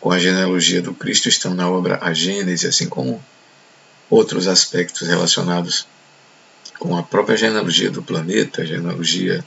com 0.00 0.10
a 0.10 0.18
genealogia 0.18 0.80
do 0.80 0.94
Cristo 0.94 1.28
estão 1.28 1.54
na 1.54 1.68
obra 1.68 1.98
A 2.00 2.12
Gênese, 2.14 2.66
assim 2.66 2.88
como 2.88 3.22
outros 4.08 4.48
aspectos 4.48 5.06
relacionados 5.06 5.86
com 6.78 6.96
a 6.96 7.02
própria 7.02 7.36
genealogia 7.36 7.90
do 7.90 8.02
planeta, 8.02 8.62
a 8.62 8.64
genealogia 8.64 9.44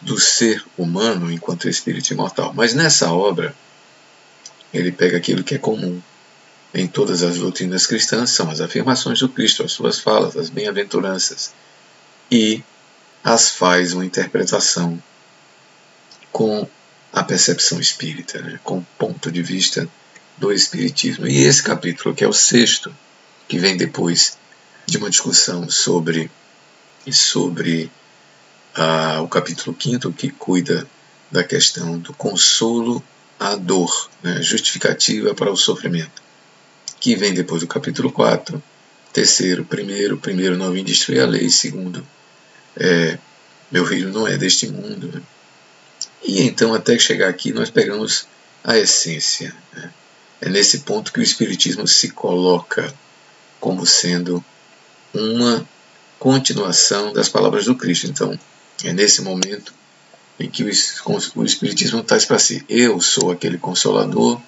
do 0.00 0.18
ser 0.18 0.64
humano 0.76 1.30
enquanto 1.30 1.68
espírito 1.68 2.12
imortal. 2.12 2.52
Mas 2.54 2.72
nessa 2.72 3.12
obra, 3.12 3.54
ele 4.72 4.92
pega 4.92 5.16
aquilo 5.16 5.42
que 5.42 5.56
é 5.56 5.58
comum 5.58 6.00
em 6.72 6.86
todas 6.86 7.22
as 7.22 7.38
doutrinas 7.38 7.86
cristãs, 7.86 8.30
são 8.30 8.48
as 8.50 8.60
afirmações 8.60 9.18
do 9.18 9.28
Cristo, 9.28 9.64
as 9.64 9.72
suas 9.72 9.98
falas, 9.98 10.36
as 10.36 10.48
bem-aventuranças, 10.48 11.52
e 12.30 12.62
as 13.24 13.50
faz 13.50 13.92
uma 13.92 14.04
interpretação 14.04 15.02
com 16.30 16.68
a 17.12 17.22
percepção 17.22 17.80
espírita, 17.80 18.40
né? 18.40 18.60
com 18.62 18.78
o 18.78 18.86
ponto 18.98 19.30
de 19.30 19.42
vista 19.42 19.88
do 20.36 20.52
Espiritismo. 20.52 21.26
E 21.26 21.38
esse 21.38 21.62
capítulo, 21.62 22.14
que 22.14 22.24
é 22.24 22.28
o 22.28 22.32
sexto, 22.32 22.94
que 23.48 23.58
vem 23.58 23.76
depois 23.76 24.38
de 24.86 24.98
uma 24.98 25.10
discussão 25.10 25.68
sobre, 25.68 26.30
sobre 27.10 27.90
ah, 28.74 29.20
o 29.22 29.28
capítulo 29.28 29.74
quinto, 29.74 30.12
que 30.12 30.30
cuida 30.30 30.86
da 31.30 31.42
questão 31.42 31.98
do 31.98 32.12
consolo 32.12 33.02
à 33.38 33.54
dor, 33.54 34.10
né? 34.22 34.42
justificativa 34.42 35.34
para 35.34 35.50
o 35.50 35.56
sofrimento, 35.56 36.22
que 37.00 37.16
vem 37.16 37.34
depois 37.34 37.60
do 37.60 37.66
capítulo 37.66 38.10
4, 38.10 38.62
terceiro, 39.12 39.64
primeiro, 39.64 40.18
primeiro 40.18 40.56
não 40.56 40.72
vim 40.72 40.84
destruir 40.84 41.20
a 41.20 41.26
lei, 41.26 41.48
segundo, 41.50 42.06
é, 42.76 43.18
meu 43.70 43.84
filho 43.84 44.10
não 44.10 44.26
é 44.26 44.36
deste 44.36 44.68
mundo, 44.68 45.10
né? 45.12 45.22
E 46.22 46.42
então, 46.42 46.74
até 46.74 46.98
chegar 46.98 47.28
aqui, 47.28 47.52
nós 47.52 47.70
pegamos 47.70 48.26
a 48.64 48.76
essência. 48.76 49.54
Né? 49.74 49.90
É 50.40 50.48
nesse 50.48 50.80
ponto 50.80 51.12
que 51.12 51.20
o 51.20 51.22
Espiritismo 51.22 51.86
se 51.86 52.10
coloca 52.10 52.92
como 53.60 53.86
sendo 53.86 54.44
uma 55.12 55.66
continuação 56.18 57.12
das 57.12 57.28
palavras 57.28 57.64
do 57.64 57.74
Cristo. 57.74 58.06
Então, 58.06 58.38
é 58.84 58.92
nesse 58.92 59.22
momento 59.22 59.72
em 60.38 60.48
que 60.48 60.64
o 60.64 61.44
Espiritismo 61.44 62.02
traz 62.02 62.24
para 62.24 62.38
si: 62.38 62.64
Eu 62.68 63.00
sou 63.00 63.30
aquele 63.30 63.58
consolador 63.58 64.40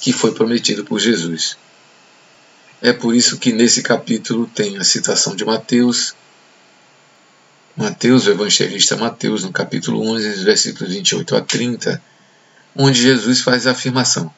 que 0.00 0.12
foi 0.12 0.32
prometido 0.32 0.84
por 0.84 0.98
Jesus. 0.98 1.56
É 2.80 2.92
por 2.92 3.14
isso 3.14 3.38
que 3.38 3.52
nesse 3.52 3.82
capítulo 3.82 4.46
tem 4.46 4.78
a 4.78 4.84
citação 4.84 5.34
de 5.34 5.44
Mateus, 5.44 6.14
Mateus, 7.78 8.26
o 8.26 8.32
evangelista 8.32 8.96
Mateus, 8.96 9.44
no 9.44 9.52
capítulo 9.52 10.04
11, 10.10 10.42
versículos 10.42 10.92
28 10.92 11.36
a 11.36 11.40
30, 11.40 12.02
onde 12.74 13.00
Jesus 13.00 13.40
faz 13.40 13.68
a 13.68 13.70
afirmação: 13.70 14.34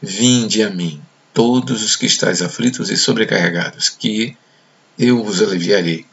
Vinde 0.00 0.62
a 0.62 0.70
mim, 0.70 0.98
todos 1.34 1.82
os 1.84 1.96
que 1.96 2.06
estáis 2.06 2.40
aflitos 2.40 2.88
e 2.88 2.96
sobrecarregados, 2.96 3.90
que 3.90 4.34
eu 4.98 5.22
vos 5.22 5.42
aliviarei. 5.42 6.06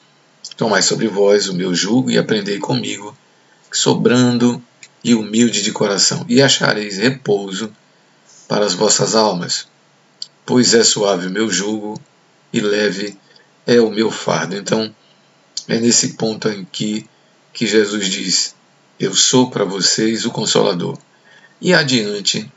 Tomai 0.58 0.82
sobre 0.82 1.08
vós 1.08 1.48
o 1.48 1.54
meu 1.54 1.74
jugo 1.74 2.12
e 2.12 2.18
aprendei 2.18 2.60
comigo, 2.60 3.18
sobrando 3.72 4.62
e 5.02 5.16
humilde 5.16 5.62
de 5.62 5.72
coração, 5.72 6.26
e 6.28 6.42
achareis 6.42 6.98
repouso 6.98 7.72
para 8.50 8.66
as 8.66 8.74
vossas 8.74 9.16
almas, 9.16 9.66
pois 10.46 10.74
é 10.74 10.84
suave 10.84 11.28
o 11.28 11.32
meu 11.32 11.50
jugo 11.50 11.98
e 12.52 12.60
leve 12.60 13.18
é 13.66 13.80
o 13.80 13.90
meu 13.90 14.12
fardo. 14.12 14.58
Então, 14.58 14.94
é 15.68 15.80
nesse 15.80 16.14
ponto 16.14 16.50
que, 16.72 17.06
que 17.54 17.66
Jesus 17.66 18.10
diz: 18.10 18.56
Eu 19.00 19.16
sou 19.16 19.50
para 19.50 19.66
vocês 19.66 20.26
o 20.26 20.32
Consolador. 20.32 20.98
E 21.62 21.74
adiante, 21.74 22.52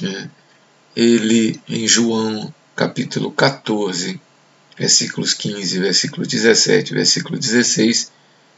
né, 0.00 0.30
ele, 0.96 1.60
em 1.68 1.86
João 1.86 2.52
capítulo 2.74 3.30
14, 3.32 4.20
versículos 4.76 5.34
15, 5.34 5.78
versículo 5.80 6.26
17, 6.26 6.94
versículo 6.94 7.38
16, 7.38 8.12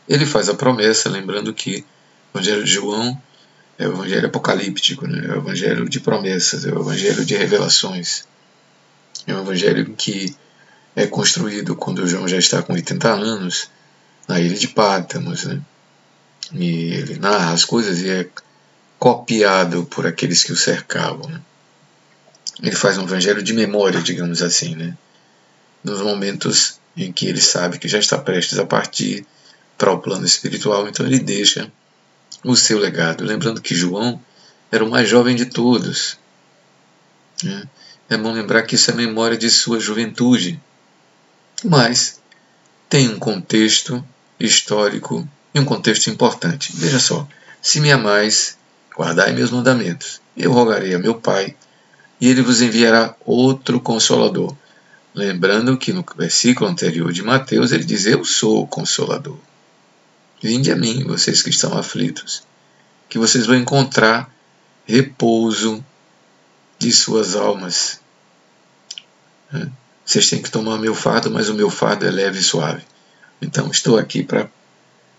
ele 0.08 0.26
faz 0.26 0.48
a 0.48 0.54
promessa, 0.54 1.08
lembrando 1.08 1.54
que 1.54 1.84
o 2.32 2.38
Evangelho 2.38 2.64
de 2.64 2.70
João 2.70 3.20
é 3.78 3.88
o 3.88 3.92
Evangelho 3.92 4.26
apocalíptico, 4.26 5.06
né? 5.06 5.26
é 5.26 5.32
o 5.32 5.38
Evangelho 5.38 5.88
de 5.88 6.00
promessas, 6.00 6.66
é 6.66 6.72
o 6.72 6.80
Evangelho 6.80 7.24
de 7.24 7.34
revelações. 7.34 8.24
É 9.26 9.34
um 9.34 9.40
Evangelho 9.40 9.94
que 9.96 10.36
é 10.94 11.06
construído 11.06 11.76
quando 11.76 12.06
João 12.06 12.26
já 12.26 12.36
está 12.36 12.62
com 12.62 12.72
80 12.72 13.08
anos, 13.08 13.70
na 14.26 14.40
ilha 14.40 14.56
de 14.56 14.68
Pátamos. 14.68 15.44
Né? 15.44 15.60
E 16.52 16.92
ele 16.94 17.18
narra 17.18 17.52
as 17.52 17.64
coisas 17.64 18.00
e 18.00 18.08
é 18.08 18.28
copiado 18.98 19.84
por 19.84 20.06
aqueles 20.06 20.42
que 20.42 20.52
o 20.52 20.56
cercavam. 20.56 21.28
Né? 21.28 21.40
Ele 22.62 22.76
faz 22.76 22.98
um 22.98 23.04
evangelho 23.04 23.42
de 23.42 23.52
memória, 23.52 24.00
digamos 24.00 24.42
assim, 24.42 24.74
né? 24.74 24.96
nos 25.82 26.00
momentos 26.00 26.78
em 26.96 27.12
que 27.12 27.26
ele 27.26 27.40
sabe 27.40 27.78
que 27.78 27.88
já 27.88 27.98
está 27.98 28.18
prestes 28.18 28.58
a 28.58 28.66
partir 28.66 29.24
para 29.78 29.92
o 29.92 29.98
plano 29.98 30.26
espiritual, 30.26 30.86
então 30.86 31.06
ele 31.06 31.18
deixa 31.18 31.72
o 32.44 32.54
seu 32.54 32.78
legado. 32.78 33.24
Lembrando 33.24 33.62
que 33.62 33.74
João 33.74 34.20
era 34.70 34.84
o 34.84 34.90
mais 34.90 35.08
jovem 35.08 35.34
de 35.34 35.46
todos. 35.46 36.18
Né? 37.42 37.66
É 38.10 38.16
bom 38.16 38.32
lembrar 38.32 38.62
que 38.62 38.74
isso 38.74 38.90
é 38.90 38.94
memória 38.94 39.38
de 39.38 39.48
sua 39.48 39.80
juventude 39.80 40.60
mas 41.64 42.20
tem 42.88 43.08
um 43.08 43.18
contexto 43.18 44.04
histórico 44.38 45.26
e 45.54 45.60
um 45.60 45.64
contexto 45.64 46.08
importante. 46.08 46.72
Veja 46.74 46.98
só: 46.98 47.26
se 47.60 47.80
me 47.80 47.92
amais, 47.92 48.56
guardai 48.96 49.32
meus 49.32 49.50
mandamentos. 49.50 50.20
Eu 50.36 50.52
rogarei 50.52 50.94
a 50.94 50.98
meu 50.98 51.14
Pai, 51.14 51.54
e 52.20 52.28
ele 52.28 52.42
vos 52.42 52.60
enviará 52.62 53.14
outro 53.24 53.80
consolador. 53.80 54.54
Lembrando 55.14 55.76
que 55.76 55.92
no 55.92 56.04
versículo 56.16 56.70
anterior 56.70 57.12
de 57.12 57.22
Mateus 57.22 57.72
ele 57.72 57.84
diz: 57.84 58.06
Eu 58.06 58.24
sou 58.24 58.62
o 58.62 58.66
consolador. 58.66 59.38
Vinde 60.42 60.72
a 60.72 60.76
mim, 60.76 61.04
vocês 61.04 61.42
que 61.42 61.50
estão 61.50 61.76
aflitos, 61.76 62.42
que 63.08 63.18
vocês 63.18 63.46
vão 63.46 63.56
encontrar 63.56 64.32
repouso 64.86 65.84
de 66.78 66.90
suas 66.92 67.36
almas. 67.36 68.00
Vocês 70.10 70.28
têm 70.28 70.42
que 70.42 70.50
tomar 70.50 70.76
meu 70.76 70.92
fardo, 70.92 71.30
mas 71.30 71.48
o 71.48 71.54
meu 71.54 71.70
fardo 71.70 72.04
é 72.04 72.10
leve 72.10 72.40
e 72.40 72.42
suave. 72.42 72.82
Então 73.40 73.70
estou 73.70 73.96
aqui 73.96 74.24
para 74.24 74.50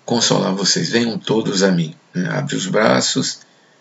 consolar 0.04 0.54
vocês. 0.54 0.90
Venham 0.90 1.18
todos 1.18 1.64
a 1.64 1.72
mim. 1.72 1.96
Né? 2.14 2.30
Abre 2.30 2.58
os 2.58 2.66
braços. 2.66 3.40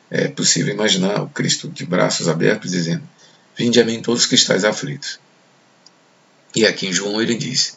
É 0.09 0.29
possível 0.29 0.73
imaginar 0.73 1.21
o 1.21 1.29
Cristo 1.29 1.69
de 1.69 1.85
braços 1.85 2.29
abertos 2.29 2.71
dizendo: 2.71 3.03
Vinde 3.57 3.81
a 3.81 3.85
mim 3.85 4.01
todos 4.01 4.25
que 4.25 4.37
estáis 4.37 4.63
aflitos. 4.63 5.19
E 6.55 6.65
aqui 6.65 6.87
em 6.87 6.93
João 6.93 7.21
ele 7.21 7.35
diz: 7.35 7.77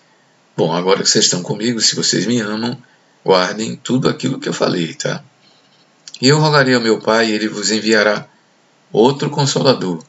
Bom, 0.56 0.72
agora 0.72 1.02
que 1.02 1.10
vocês 1.10 1.26
estão 1.26 1.42
comigo, 1.42 1.82
se 1.82 1.96
vocês 1.96 2.28
me 2.28 2.40
amam, 2.40 2.78
guardem 3.26 3.76
tudo 3.76 4.08
aquilo 4.08 4.40
que 4.40 4.48
eu 4.48 4.54
falei, 4.54 4.94
tá? 4.94 5.24
E 6.22 6.28
eu 6.28 6.40
rogarei 6.40 6.76
ao 6.76 6.82
meu 6.82 7.02
Pai, 7.02 7.30
e 7.30 7.32
ele 7.32 7.48
vos 7.48 7.72
enviará 7.72 8.28
outro 8.92 9.32
consolador 9.32 10.04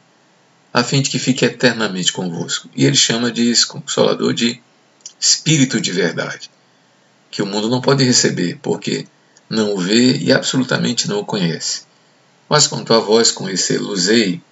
a 0.74 0.82
fim 0.82 1.00
de 1.00 1.08
que 1.08 1.20
fique 1.20 1.44
eternamente 1.44 2.12
convosco. 2.12 2.68
E 2.74 2.84
ele 2.84 2.96
chama 2.96 3.30
de 3.30 3.54
Consolador 3.64 4.34
de 4.34 4.60
Espírito 5.20 5.80
de 5.80 5.92
Verdade, 5.92 6.50
que 7.30 7.40
o 7.40 7.46
mundo 7.46 7.70
não 7.70 7.80
pode 7.80 8.02
receber, 8.02 8.58
porque 8.60 9.06
não 9.48 9.74
o 9.74 9.78
vê 9.78 10.16
e 10.16 10.32
absolutamente 10.32 11.08
não 11.08 11.20
o 11.20 11.24
conhece. 11.24 11.82
Mas 12.48 12.66
quanto 12.66 12.92
a 12.92 12.98
vós, 12.98 13.30
conhecê-los-ei, 13.30 14.42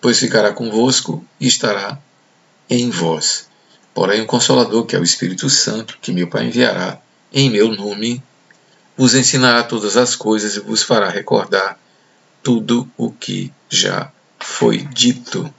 pois 0.00 0.20
ficará 0.20 0.52
convosco 0.52 1.26
e 1.40 1.48
estará 1.48 1.98
em 2.70 2.88
vós. 2.88 3.48
Porém, 3.92 4.20
o 4.20 4.26
Consolador, 4.26 4.86
que 4.86 4.94
é 4.94 5.00
o 5.00 5.04
Espírito 5.04 5.50
Santo, 5.50 5.98
que 6.00 6.12
meu 6.12 6.28
Pai 6.28 6.46
enviará 6.46 7.02
em 7.32 7.50
meu 7.50 7.72
nome, 7.72 8.22
vos 8.96 9.16
ensinará 9.16 9.64
todas 9.64 9.96
as 9.96 10.14
coisas 10.14 10.54
e 10.54 10.60
vos 10.60 10.84
fará 10.84 11.08
recordar 11.08 11.76
tudo 12.40 12.88
o 12.96 13.10
que 13.10 13.52
já 13.68 14.12
foi 14.58 14.78
dito. 14.78 15.54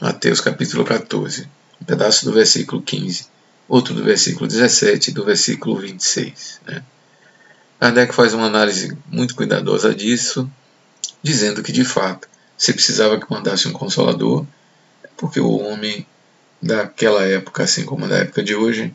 Mateus 0.00 0.40
capítulo 0.40 0.84
14, 0.84 1.48
um 1.80 1.84
pedaço 1.84 2.24
do 2.24 2.32
versículo 2.32 2.82
15, 2.82 3.28
outro 3.68 3.94
do 3.94 4.02
versículo 4.02 4.48
17 4.48 5.10
e 5.10 5.14
do 5.14 5.24
versículo 5.24 5.76
26. 5.76 6.60
Né? 6.66 6.82
Kardec 7.78 8.12
faz 8.12 8.34
uma 8.34 8.46
análise 8.46 8.98
muito 9.06 9.36
cuidadosa 9.36 9.94
disso 9.94 10.50
dizendo 11.22 11.62
que 11.62 11.70
de 11.70 11.84
fato 11.84 12.28
se 12.58 12.72
precisava 12.72 13.20
que 13.20 13.30
mandasse 13.30 13.68
um 13.68 13.72
consolador, 13.72 14.44
porque 15.16 15.38
o 15.38 15.58
homem 15.60 16.04
daquela 16.60 17.22
época, 17.24 17.62
assim 17.62 17.84
como 17.84 18.08
da 18.08 18.18
época 18.18 18.42
de 18.42 18.56
hoje, 18.56 18.92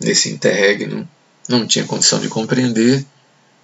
nesse 0.00 0.30
interregno, 0.30 1.06
não 1.46 1.66
tinha 1.66 1.84
condição 1.84 2.18
de 2.18 2.30
compreender 2.30 3.04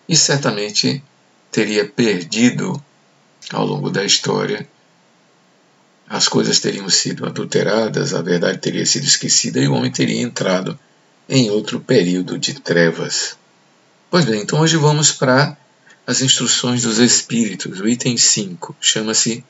e 0.06 0.14
certamente 0.14 1.02
teria 1.50 1.88
perdido 1.88 2.84
ao 3.50 3.64
longo 3.64 3.88
da 3.88 4.04
história. 4.04 4.68
As 6.12 6.26
coisas 6.26 6.58
teriam 6.58 6.90
sido 6.90 7.24
adulteradas, 7.24 8.14
a 8.14 8.20
verdade 8.20 8.58
teria 8.58 8.84
sido 8.84 9.04
esquecida 9.04 9.60
e 9.60 9.68
o 9.68 9.74
homem 9.74 9.92
teria 9.92 10.20
entrado 10.20 10.76
em 11.28 11.52
outro 11.52 11.78
período 11.78 12.36
de 12.36 12.54
trevas. 12.54 13.36
Pois 14.10 14.24
bem, 14.24 14.42
então 14.42 14.58
hoje 14.58 14.76
vamos 14.76 15.12
para 15.12 15.56
as 16.04 16.20
instruções 16.20 16.82
dos 16.82 16.98
Espíritos. 16.98 17.78
O 17.78 17.86
item 17.86 18.16
5 18.16 18.74
chama-se 18.80 19.44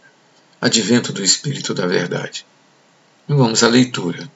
Advento 0.60 1.14
do 1.14 1.24
Espírito 1.24 1.72
da 1.72 1.86
Verdade. 1.86 2.44
E 3.26 3.32
vamos 3.32 3.62
à 3.62 3.68
leitura. 3.68 4.30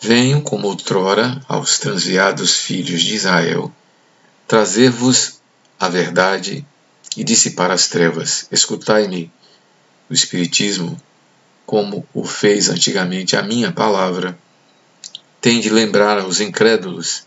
Venho, 0.00 0.40
como 0.42 0.68
outrora, 0.68 1.42
aos 1.48 1.80
transviados 1.80 2.54
filhos 2.54 3.02
de 3.02 3.16
Israel, 3.16 3.74
trazer-vos 4.46 5.40
a 5.80 5.88
verdade 5.88 6.64
e 7.16 7.24
dissipar 7.24 7.72
as 7.72 7.88
trevas. 7.88 8.46
Escutai-me, 8.52 9.28
o 10.08 10.14
Espiritismo, 10.14 10.96
como 11.66 12.06
o 12.14 12.24
fez 12.24 12.68
antigamente 12.70 13.36
a 13.36 13.42
minha 13.42 13.72
palavra, 13.72 14.38
tem 15.40 15.60
de 15.60 15.68
lembrar 15.68 16.18
aos 16.18 16.40
incrédulos 16.40 17.26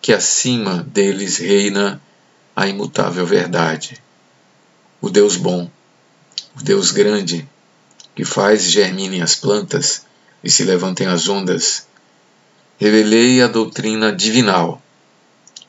que 0.00 0.12
acima 0.12 0.82
deles 0.82 1.36
reina 1.36 2.00
a 2.54 2.66
imutável 2.66 3.26
verdade. 3.26 4.02
O 5.00 5.10
Deus 5.10 5.36
bom, 5.36 5.70
o 6.58 6.62
Deus 6.62 6.90
grande, 6.90 7.46
que 8.14 8.24
faz 8.24 8.64
germinem 8.64 9.20
as 9.20 9.36
plantas 9.36 10.06
e 10.42 10.50
se 10.50 10.64
levantem 10.64 11.06
as 11.06 11.28
ondas, 11.28 11.86
revelei 12.78 13.42
a 13.42 13.46
doutrina 13.46 14.10
divinal, 14.10 14.82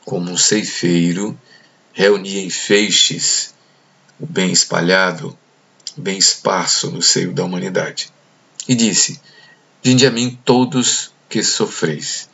como 0.04 0.30
um 0.30 0.36
ceifeiro 0.36 1.38
reunia 1.92 2.40
em 2.40 2.48
feixes 2.48 3.52
o 4.20 4.26
bem 4.26 4.52
espalhado, 4.52 5.36
bem 6.00 6.18
esparso 6.18 6.90
no 6.90 7.02
seio 7.02 7.32
da 7.32 7.44
humanidade. 7.44 8.12
E 8.68 8.74
disse: 8.74 9.20
Vinde 9.82 10.06
a 10.06 10.10
mim 10.10 10.38
todos 10.44 11.12
que 11.28 11.42
sofreis. 11.42 12.28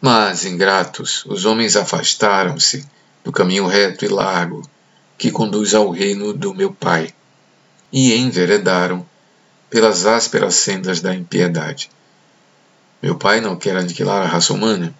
Mas, 0.00 0.44
ingratos, 0.44 1.24
os 1.26 1.44
homens 1.44 1.76
afastaram-se 1.76 2.86
do 3.22 3.32
caminho 3.32 3.66
reto 3.66 4.04
e 4.04 4.08
largo 4.08 4.62
que 5.16 5.30
conduz 5.30 5.74
ao 5.74 5.90
reino 5.90 6.32
do 6.32 6.54
meu 6.54 6.72
Pai, 6.72 7.14
e 7.92 8.14
enveredaram 8.14 9.06
pelas 9.70 10.04
ásperas 10.04 10.56
sendas 10.56 11.00
da 11.00 11.14
impiedade. 11.14 11.90
Meu 13.00 13.16
Pai 13.16 13.40
não 13.40 13.56
quer 13.56 13.76
aniquilar 13.76 14.22
a 14.22 14.26
raça 14.26 14.52
humana, 14.52 14.94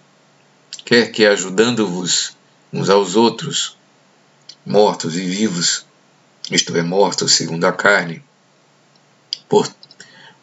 quer 0.85 1.11
que, 1.11 1.27
ajudando-vos 1.27 2.37
uns 2.73 2.89
aos 2.89 3.17
outros, 3.17 3.77
mortos 4.65 5.17
e 5.17 5.23
vivos, 5.23 5.85
isto 6.51 6.77
é, 6.77 6.83
mortos 6.83 7.33
segundo 7.33 7.65
a 7.65 7.73
carne, 7.73 8.23
por, 9.49 9.69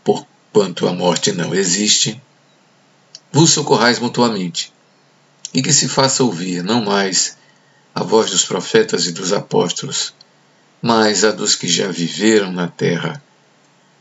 por 0.03 0.25
quanto 0.51 0.87
a 0.87 0.93
morte 0.93 1.31
não 1.31 1.53
existe, 1.53 2.21
vos 3.31 3.51
socorrais 3.51 3.99
mutuamente, 3.99 4.73
e 5.53 5.61
que 5.61 5.73
se 5.73 5.87
faça 5.87 6.23
ouvir 6.23 6.63
não 6.63 6.83
mais 6.83 7.37
a 7.93 8.03
voz 8.03 8.31
dos 8.31 8.45
profetas 8.45 9.05
e 9.05 9.11
dos 9.11 9.33
apóstolos, 9.33 10.13
mas 10.81 11.23
a 11.23 11.31
dos 11.31 11.55
que 11.55 11.67
já 11.67 11.87
viveram 11.87 12.51
na 12.51 12.67
terra, 12.67 13.21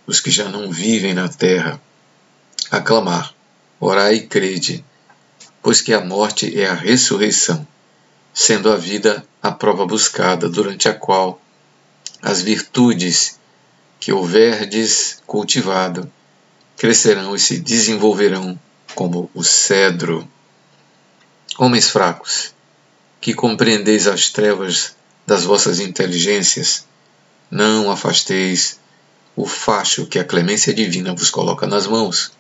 os 0.07 0.21
que 0.21 0.31
já 0.31 0.49
não 0.49 0.71
vivem 0.71 1.13
na 1.13 1.29
terra, 1.29 1.81
aclamar, 2.71 3.35
orai 3.79 4.15
e 4.15 4.27
crede, 4.27 4.85
pois 5.63 5.81
que 5.81 5.93
a 5.93 6.01
morte 6.01 6.59
é 6.59 6.67
a 6.67 6.75
ressurreição 6.75 7.67
sendo 8.33 8.71
a 8.71 8.77
vida 8.77 9.25
a 9.43 9.51
prova 9.51 9.87
buscada 9.87 10.49
durante 10.49 10.89
a 10.89 10.95
qual 10.95 11.41
as 12.23 12.43
virtudes 12.43 13.39
que 13.99 14.13
houverdes 14.13 15.23
cultivado 15.27 16.11
crescerão 16.77 17.35
e 17.35 17.39
se 17.39 17.59
desenvolverão 17.59 18.59
como 18.95 19.31
o 19.35 19.45
cedro. 19.45 20.27
Homens 21.59 21.91
fracos, 21.91 22.55
que 23.21 23.35
compreendeis 23.35 24.07
as 24.07 24.31
trevas 24.31 24.97
das 25.27 25.45
vossas 25.45 25.79
inteligências, 25.79 26.87
não 27.51 27.91
afasteis 27.91 28.81
o 29.37 29.47
facho 29.47 30.07
que 30.07 30.19
a 30.19 30.25
clemência 30.25 30.73
divina 30.73 31.15
vos 31.15 31.31
coloca 31.31 31.67
nas 31.67 31.87
mãos, 31.87 32.33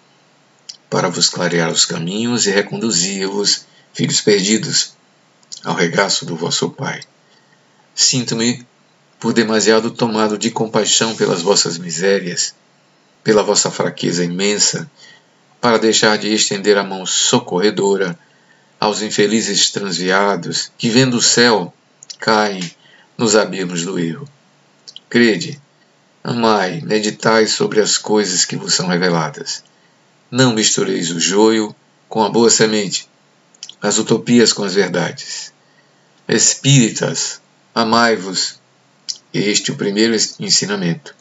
para 0.88 1.08
vos 1.08 1.28
clarear 1.28 1.70
os 1.70 1.84
caminhos 1.84 2.46
e 2.46 2.50
reconduzir-vos, 2.50 3.66
filhos 3.92 4.20
perdidos, 4.20 4.94
ao 5.62 5.74
regaço 5.74 6.24
do 6.24 6.34
vosso 6.34 6.70
Pai. 6.70 7.00
Sinto-me 7.94 8.66
por 9.20 9.34
demasiado 9.34 9.90
tomado 9.90 10.38
de 10.38 10.50
compaixão 10.50 11.14
pelas 11.14 11.42
vossas 11.42 11.76
misérias, 11.76 12.54
pela 13.22 13.42
vossa 13.42 13.70
fraqueza 13.70 14.24
imensa, 14.24 14.90
para 15.60 15.78
deixar 15.78 16.16
de 16.16 16.32
estender 16.32 16.78
a 16.78 16.82
mão 16.82 17.04
socorredora 17.04 18.18
aos 18.80 19.02
infelizes 19.02 19.70
transviados 19.70 20.72
que, 20.78 20.88
vendo 20.88 21.18
o 21.18 21.22
céu, 21.22 21.72
caem 22.18 22.74
nos 23.16 23.36
abismos 23.36 23.84
do 23.84 23.98
erro. 23.98 24.26
Crede, 25.10 25.60
amai, 26.24 26.80
meditai 26.80 27.46
sobre 27.46 27.80
as 27.80 27.98
coisas 27.98 28.46
que 28.46 28.56
vos 28.56 28.72
são 28.72 28.86
reveladas. 28.86 29.62
Não 30.30 30.54
mistureis 30.54 31.10
o 31.10 31.20
joio 31.20 31.76
com 32.08 32.24
a 32.24 32.30
boa 32.30 32.48
semente, 32.48 33.06
as 33.82 33.98
utopias 33.98 34.52
com 34.54 34.64
as 34.64 34.74
verdades. 34.74 35.52
Espíritas, 36.26 37.40
amai-vos. 37.74 38.59
Este 39.32 39.70
o 39.70 39.76
primeiro 39.76 40.14
ensinamento. 40.40 41.14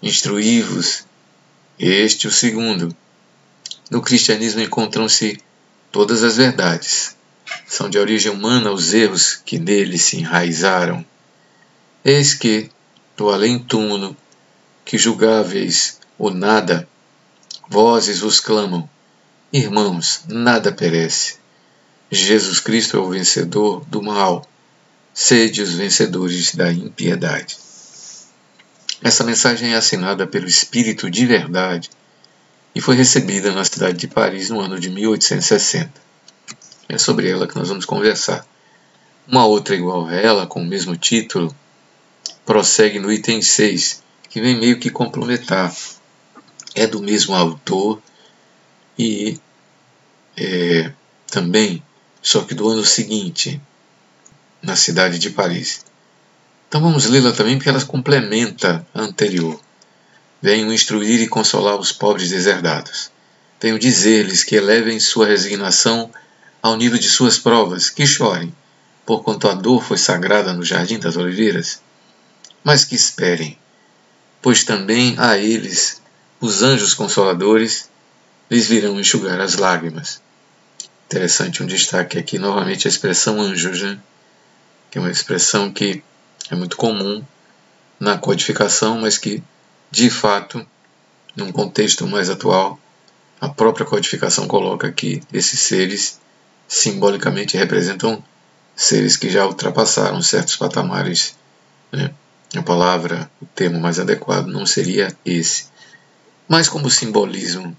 Instruí-vos. 0.00 1.04
Este 1.78 2.28
o 2.28 2.30
segundo. 2.30 2.94
No 3.90 4.00
cristianismo 4.00 4.60
encontram-se 4.60 5.38
todas 5.90 6.22
as 6.22 6.36
verdades. 6.36 7.16
São 7.66 7.90
de 7.90 7.98
origem 7.98 8.30
humana 8.30 8.70
os 8.70 8.94
erros 8.94 9.34
que 9.34 9.58
nele 9.58 9.98
se 9.98 10.18
enraizaram. 10.18 11.04
Eis 12.04 12.32
que, 12.32 12.70
do 13.16 13.28
além-túmulo, 13.28 14.16
que 14.84 14.96
julgáveis 14.96 15.98
o 16.18 16.30
nada, 16.30 16.88
vozes 17.68 18.20
vos 18.20 18.38
clamam: 18.38 18.88
Irmãos, 19.52 20.22
nada 20.28 20.72
perece. 20.72 21.36
Jesus 22.10 22.60
Cristo 22.60 22.96
é 22.96 23.00
o 23.00 23.10
vencedor 23.10 23.84
do 23.86 24.02
mal. 24.02 24.46
Sede 25.14 25.60
os 25.60 25.74
vencedores 25.74 26.54
da 26.54 26.72
impiedade. 26.72 27.58
Essa 29.02 29.24
mensagem 29.24 29.72
é 29.72 29.76
assinada 29.76 30.26
pelo 30.26 30.46
Espírito 30.46 31.10
de 31.10 31.26
Verdade 31.26 31.90
e 32.74 32.80
foi 32.80 32.96
recebida 32.96 33.52
na 33.52 33.64
cidade 33.64 33.98
de 33.98 34.08
Paris 34.08 34.48
no 34.48 34.60
ano 34.60 34.80
de 34.80 34.88
1860. 34.88 35.92
É 36.88 36.96
sobre 36.96 37.28
ela 37.28 37.46
que 37.46 37.56
nós 37.56 37.68
vamos 37.68 37.84
conversar. 37.84 38.46
Uma 39.26 39.44
outra 39.44 39.74
igual 39.74 40.06
a 40.06 40.14
ela, 40.14 40.46
com 40.46 40.62
o 40.62 40.66
mesmo 40.66 40.96
título, 40.96 41.54
prossegue 42.46 42.98
no 42.98 43.12
item 43.12 43.42
6, 43.42 44.02
que 44.30 44.40
vem 44.40 44.58
meio 44.58 44.78
que 44.78 44.90
complementar. 44.90 45.74
É 46.74 46.86
do 46.86 47.02
mesmo 47.02 47.34
autor 47.34 48.00
e 48.98 49.38
é, 50.36 50.92
também 51.30 51.82
só 52.22 52.42
que 52.42 52.54
do 52.54 52.68
ano 52.68 52.84
seguinte, 52.84 53.60
na 54.62 54.76
cidade 54.76 55.18
de 55.18 55.30
Paris. 55.30 55.84
Então 56.68 56.80
vamos 56.80 57.06
lê-la 57.06 57.32
também 57.32 57.56
porque 57.56 57.68
ela 57.68 57.84
complementa 57.84 58.86
a 58.94 59.02
anterior. 59.02 59.60
Venho 60.40 60.72
instruir 60.72 61.20
e 61.20 61.28
consolar 61.28 61.76
os 61.76 61.92
pobres 61.92 62.30
deserdados. 62.30 63.10
Venho 63.60 63.78
dizer-lhes 63.78 64.42
que 64.42 64.56
elevem 64.56 64.98
sua 64.98 65.26
resignação 65.26 66.10
ao 66.62 66.76
nível 66.76 66.98
de 66.98 67.08
suas 67.08 67.38
provas, 67.38 67.90
que 67.90 68.06
chorem, 68.06 68.54
porquanto 69.04 69.48
a 69.48 69.54
dor 69.54 69.84
foi 69.84 69.98
sagrada 69.98 70.52
no 70.52 70.64
jardim 70.64 70.98
das 70.98 71.16
oliveiras, 71.16 71.82
mas 72.64 72.84
que 72.84 72.94
esperem, 72.94 73.58
pois 74.40 74.64
também 74.64 75.16
a 75.18 75.36
eles, 75.36 76.00
os 76.40 76.62
anjos 76.62 76.94
consoladores, 76.94 77.90
lhes 78.50 78.66
virão 78.66 78.98
enxugar 78.98 79.40
as 79.40 79.56
lágrimas. 79.56 80.22
Interessante 81.06 81.62
um 81.62 81.66
destaque 81.66 82.18
aqui 82.18 82.38
novamente 82.38 82.86
a 82.86 82.90
expressão 82.90 83.40
anjos, 83.40 83.82
né? 83.82 83.98
Que 84.92 84.98
é 84.98 85.00
uma 85.00 85.10
expressão 85.10 85.72
que 85.72 86.04
é 86.50 86.54
muito 86.54 86.76
comum 86.76 87.24
na 87.98 88.18
codificação, 88.18 89.00
mas 89.00 89.16
que, 89.16 89.42
de 89.90 90.10
fato, 90.10 90.64
num 91.34 91.50
contexto 91.50 92.06
mais 92.06 92.28
atual, 92.28 92.78
a 93.40 93.48
própria 93.48 93.86
codificação 93.86 94.46
coloca 94.46 94.92
que 94.92 95.22
esses 95.32 95.60
seres 95.60 96.20
simbolicamente 96.68 97.56
representam 97.56 98.22
seres 98.76 99.16
que 99.16 99.30
já 99.30 99.46
ultrapassaram 99.46 100.20
certos 100.20 100.56
patamares 100.56 101.34
né, 101.90 102.10
a 102.54 102.62
palavra, 102.62 103.30
o 103.40 103.46
termo 103.46 103.80
mais 103.80 103.98
adequado 103.98 104.48
não 104.48 104.66
seria 104.66 105.16
esse. 105.24 105.68
Mas 106.46 106.68
como 106.68 106.90
simbolismo 106.90 107.74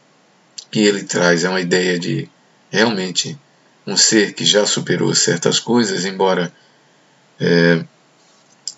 que 0.72 0.80
ele 0.80 1.04
traz 1.04 1.44
é 1.44 1.50
uma 1.50 1.62
ideia 1.62 2.00
de 2.00 2.28
realmente 2.72 3.38
um 3.86 3.96
ser 3.96 4.34
que 4.34 4.44
já 4.44 4.66
superou 4.66 5.14
certas 5.14 5.60
coisas, 5.60 6.06
embora 6.06 6.52
é, 7.44 7.86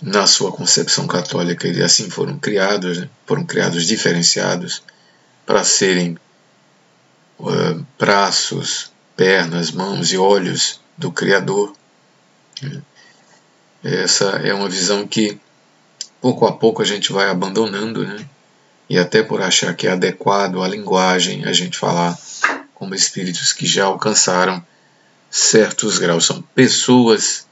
na 0.01 0.25
sua 0.25 0.51
concepção 0.51 1.05
católica 1.05 1.67
eles 1.67 1.83
assim 1.83 2.09
foram 2.09 2.39
criados, 2.39 2.97
né? 2.97 3.09
foram 3.27 3.45
criados 3.45 3.85
diferenciados 3.85 4.81
para 5.45 5.63
serem 5.63 6.17
uh, 7.39 7.85
braços, 7.99 8.91
pernas, 9.15 9.71
mãos 9.71 10.11
e 10.11 10.17
olhos 10.17 10.81
do 10.97 11.11
Criador. 11.11 11.73
Essa 13.83 14.25
é 14.43 14.51
uma 14.51 14.67
visão 14.67 15.05
que 15.05 15.39
pouco 16.19 16.47
a 16.47 16.53
pouco 16.53 16.81
a 16.81 16.85
gente 16.85 17.13
vai 17.13 17.29
abandonando, 17.29 18.05
né? 18.05 18.25
E 18.89 18.97
até 18.97 19.21
por 19.21 19.41
achar 19.41 19.75
que 19.75 19.87
é 19.87 19.91
adequado 19.91 20.63
à 20.63 20.67
linguagem 20.67 21.45
a 21.45 21.53
gente 21.53 21.77
falar 21.77 22.17
como 22.73 22.95
espíritos 22.95 23.53
que 23.53 23.67
já 23.67 23.85
alcançaram 23.85 24.65
certos 25.29 25.99
graus, 25.99 26.25
são 26.25 26.41
pessoas 26.41 27.44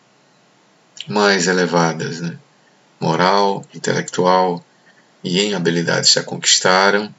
mais 1.08 1.48
elevadas, 1.48 2.22
né? 2.22 2.38
moral, 3.00 3.66
intelectual 3.74 4.64
e 5.24 5.40
em 5.40 5.54
habilidades 5.54 6.12
já 6.12 6.24
conquistaram 6.24 7.14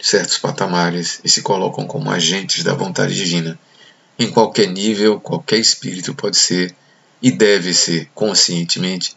certos 0.00 0.36
patamares 0.36 1.20
e 1.24 1.28
se 1.28 1.40
colocam 1.40 1.86
como 1.86 2.10
agentes 2.10 2.62
da 2.62 2.74
vontade 2.74 3.14
divina. 3.14 3.58
Em 4.18 4.30
qualquer 4.30 4.68
nível, 4.68 5.18
qualquer 5.18 5.58
espírito 5.58 6.14
pode 6.14 6.36
ser 6.36 6.74
e 7.22 7.30
deve 7.30 7.72
ser 7.72 8.10
conscientemente 8.14 9.16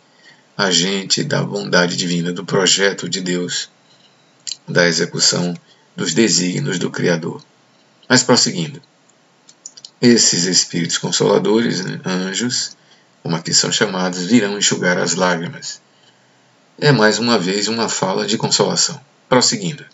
agente 0.57 1.23
da 1.23 1.43
bondade 1.43 1.97
divina, 1.97 2.31
do 2.31 2.45
projeto 2.45 3.07
de 3.09 3.21
Deus, 3.21 3.69
da 4.67 4.87
execução 4.87 5.53
dos 5.95 6.13
desígnios 6.13 6.79
do 6.79 6.89
Criador. 6.89 7.43
Mas 8.07 8.23
prosseguindo, 8.23 8.81
esses 10.01 10.45
espíritos 10.45 10.97
consoladores, 10.97 11.83
né, 11.83 11.99
anjos, 12.05 12.77
como 13.23 13.35
aqui 13.35 13.53
são 13.53 13.71
chamados, 13.71 14.25
virão 14.25 14.57
enxugar 14.57 14.97
as 14.97 15.15
lágrimas. 15.15 15.81
É 16.79 16.91
mais 16.91 17.19
uma 17.19 17.39
vez 17.39 17.67
uma 17.67 17.89
fala 17.89 18.25
de 18.25 18.37
consolação. 18.37 18.99
Prosseguindo. 19.27 19.85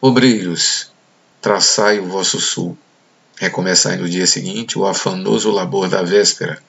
Obreiros, 0.00 0.90
traçai 1.40 1.98
o 1.98 2.06
vosso 2.06 2.40
sul. 2.40 2.78
Recomeçai 3.36 3.96
no 3.96 4.08
dia 4.08 4.26
seguinte 4.26 4.78
o 4.78 4.86
afanoso 4.86 5.50
labor 5.50 5.88
da 5.88 6.02
véspera. 6.02 6.62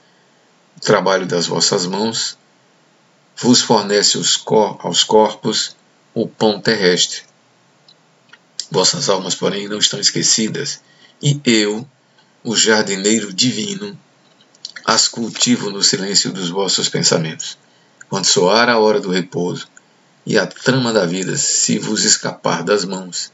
O 0.75 0.79
trabalho 0.79 1.25
das 1.25 1.45
vossas 1.47 1.85
mãos 1.85 2.37
vos 3.35 3.61
fornece 3.61 4.19
cor 4.43 4.77
aos 4.81 5.03
corpos 5.03 5.75
o 6.13 6.27
pão 6.27 6.59
terrestre. 6.59 7.21
Vossas 8.69 9.09
almas, 9.09 9.35
porém, 9.35 9.67
não 9.67 9.77
estão 9.77 9.99
esquecidas, 9.99 10.81
e 11.21 11.39
eu, 11.45 11.87
o 12.43 12.55
jardineiro 12.55 13.31
divino, 13.33 13.97
as 14.85 15.07
cultivo 15.07 15.69
no 15.69 15.81
silêncio 15.81 16.31
dos 16.31 16.49
vossos 16.49 16.89
pensamentos. 16.89 17.57
Quando 18.09 18.25
soar 18.25 18.69
a 18.69 18.79
hora 18.79 18.99
do 18.99 19.11
repouso, 19.11 19.67
e 20.25 20.37
a 20.37 20.45
trama 20.45 20.93
da 20.93 21.05
vida 21.05 21.35
se 21.37 21.79
vos 21.79 22.03
escapar 22.03 22.63
das 22.63 22.85
mãos, 22.85 23.31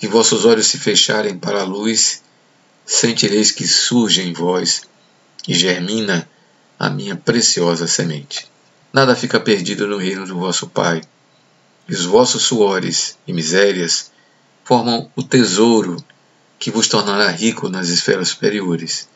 e 0.00 0.06
vossos 0.06 0.44
olhos 0.44 0.66
se 0.66 0.78
fecharem 0.78 1.38
para 1.38 1.60
a 1.60 1.64
luz, 1.64 2.22
sentireis 2.86 3.50
que 3.50 3.66
surge 3.66 4.22
em 4.22 4.32
vós 4.32 4.82
e 5.46 5.54
germina 5.54 6.28
a 6.78 6.88
minha 6.88 7.16
preciosa 7.16 7.86
semente. 7.86 8.48
Nada 8.92 9.14
fica 9.14 9.38
perdido 9.38 9.86
no 9.86 9.96
reino 9.96 10.26
do 10.26 10.38
vosso 10.38 10.68
Pai, 10.68 11.02
e 11.88 11.94
os 11.94 12.04
vossos 12.04 12.42
suores 12.42 13.18
e 13.26 13.32
misérias 13.32 14.10
formam 14.64 15.10
o 15.16 15.22
tesouro 15.22 16.02
que 16.58 16.70
vos 16.70 16.88
tornará 16.88 17.28
rico 17.28 17.68
nas 17.68 17.88
esferas 17.88 18.28
superiores, 18.28 19.08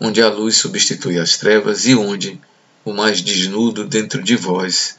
onde 0.00 0.22
a 0.22 0.28
luz 0.28 0.56
substitui 0.56 1.18
as 1.18 1.36
trevas 1.36 1.86
e 1.86 1.94
onde 1.94 2.40
o 2.84 2.92
mais 2.92 3.20
desnudo 3.20 3.84
dentro 3.84 4.22
de 4.22 4.36
vós 4.36 4.96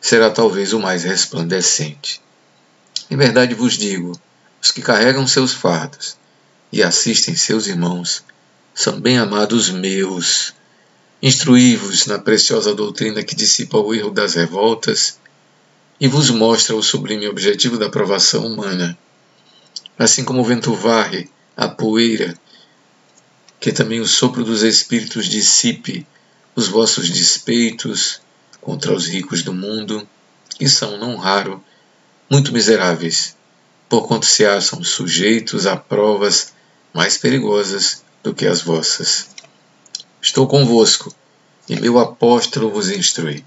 será 0.00 0.30
talvez 0.30 0.72
o 0.72 0.80
mais 0.80 1.04
resplandecente. 1.04 2.20
Em 3.10 3.16
verdade 3.16 3.54
vos 3.54 3.76
digo: 3.76 4.18
os 4.62 4.70
que 4.70 4.82
carregam 4.82 5.26
seus 5.26 5.52
fardos 5.52 6.16
e 6.72 6.82
assistem 6.82 7.34
seus 7.34 7.66
irmãos 7.66 8.22
são 8.74 9.00
bem 9.00 9.18
amados 9.18 9.70
meus. 9.70 10.54
Instruí-vos 11.22 12.06
na 12.06 12.18
preciosa 12.18 12.74
doutrina 12.74 13.22
que 13.22 13.34
dissipa 13.34 13.76
o 13.76 13.94
erro 13.94 14.10
das 14.10 14.34
revoltas 14.34 15.18
e 16.00 16.08
vos 16.08 16.30
mostra 16.30 16.74
o 16.74 16.82
sublime 16.82 17.28
objetivo 17.28 17.76
da 17.76 17.90
provação 17.90 18.46
humana. 18.46 18.96
Assim 19.98 20.24
como 20.24 20.40
o 20.40 20.44
vento 20.44 20.72
varre 20.72 21.28
a 21.54 21.68
poeira, 21.68 22.34
que 23.60 23.70
também 23.70 24.00
o 24.00 24.06
sopro 24.06 24.42
dos 24.42 24.62
espíritos 24.62 25.26
dissipe 25.26 26.06
os 26.56 26.66
vossos 26.66 27.10
despeitos 27.10 28.22
contra 28.60 28.92
os 28.92 29.06
ricos 29.06 29.42
do 29.42 29.52
mundo, 29.52 30.08
que 30.58 30.66
são, 30.68 30.96
não 30.96 31.16
raro, 31.16 31.62
muito 32.28 32.52
miseráveis, 32.52 33.36
porquanto 33.88 34.24
se 34.24 34.46
acham 34.46 34.82
sujeitos 34.82 35.66
a 35.66 35.76
provas 35.76 36.54
mais 36.92 37.18
perigosas 37.18 38.02
do 38.22 38.34
que 38.34 38.46
as 38.46 38.62
vossas. 38.62 39.28
Estou 40.22 40.46
convosco, 40.46 41.14
e 41.68 41.78
meu 41.78 41.98
apóstolo 41.98 42.70
vos 42.70 42.88
instrui. 42.88 43.44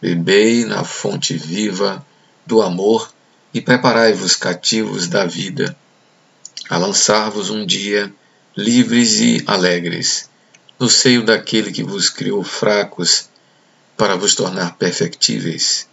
Bebei 0.00 0.64
na 0.64 0.84
fonte 0.84 1.36
viva 1.36 2.04
do 2.46 2.60
amor 2.60 3.10
e 3.52 3.60
preparai-vos 3.60 4.36
cativos 4.36 5.08
da 5.08 5.24
vida, 5.24 5.76
a 6.68 6.76
lançar-vos 6.76 7.50
um 7.50 7.64
dia 7.64 8.12
livres 8.56 9.20
e 9.20 9.42
alegres, 9.46 10.30
no 10.78 10.88
seio 10.88 11.24
daquele 11.24 11.72
que 11.72 11.82
vos 11.82 12.08
criou 12.08 12.44
fracos 12.44 13.28
para 13.96 14.16
vos 14.16 14.34
tornar 14.34 14.76
perfectíveis, 14.76 15.88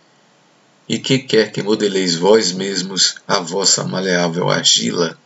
e 0.87 0.99
que 0.99 1.19
quer 1.19 1.51
que 1.51 1.63
modeleis 1.63 2.15
vós 2.15 2.51
mesmos 2.51 3.15
a 3.27 3.39
vossa 3.39 3.83
maleável 3.83 4.49
argila, 4.49 5.17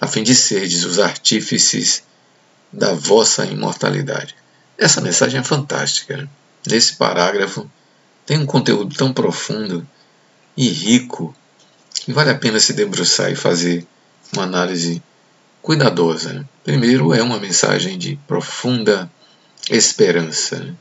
a 0.00 0.06
fim 0.06 0.22
de 0.22 0.34
serdes 0.34 0.84
os 0.84 0.98
artífices 0.98 2.02
da 2.72 2.92
vossa 2.92 3.46
imortalidade. 3.46 4.34
Essa 4.76 5.00
mensagem 5.00 5.40
é 5.40 5.44
fantástica. 5.44 6.28
Nesse 6.66 6.96
parágrafo 6.96 7.70
tem 8.26 8.38
um 8.38 8.46
conteúdo 8.46 8.94
tão 8.94 9.12
profundo 9.12 9.86
e 10.56 10.68
rico 10.68 11.34
que 11.92 12.12
vale 12.12 12.30
a 12.30 12.34
pena 12.34 12.60
se 12.60 12.72
debruçar 12.72 13.30
e 13.30 13.36
fazer 13.36 13.86
uma 14.32 14.44
análise 14.44 15.02
cuidadosa. 15.62 16.32
Né? 16.32 16.44
Primeiro, 16.64 17.14
é 17.14 17.22
uma 17.22 17.38
mensagem 17.38 17.98
de 17.98 18.16
profunda 18.26 19.10
esperança. 19.70 20.58
Né? 20.58 20.74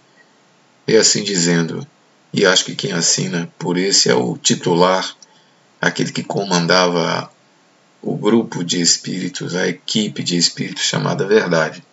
E 0.88 0.96
assim 0.96 1.24
dizendo, 1.24 1.86
e 2.34 2.46
acho 2.46 2.66
que 2.66 2.76
quem 2.76 2.92
assina 2.92 3.52
por 3.58 3.78
esse 3.78 4.10
é 4.10 4.14
o 4.14 4.38
titular, 4.38 5.16
aquele 5.82 6.12
que 6.12 6.24
comandava 6.24 7.32
o 8.02 8.16
grupo 8.16 8.64
de 8.64 8.82
espíritos, 8.82 9.56
a 9.56 9.68
equipe 9.68 10.24
de 10.24 10.38
espíritos 10.38 10.84
chamada 10.84 11.28
Verdade. 11.28 11.84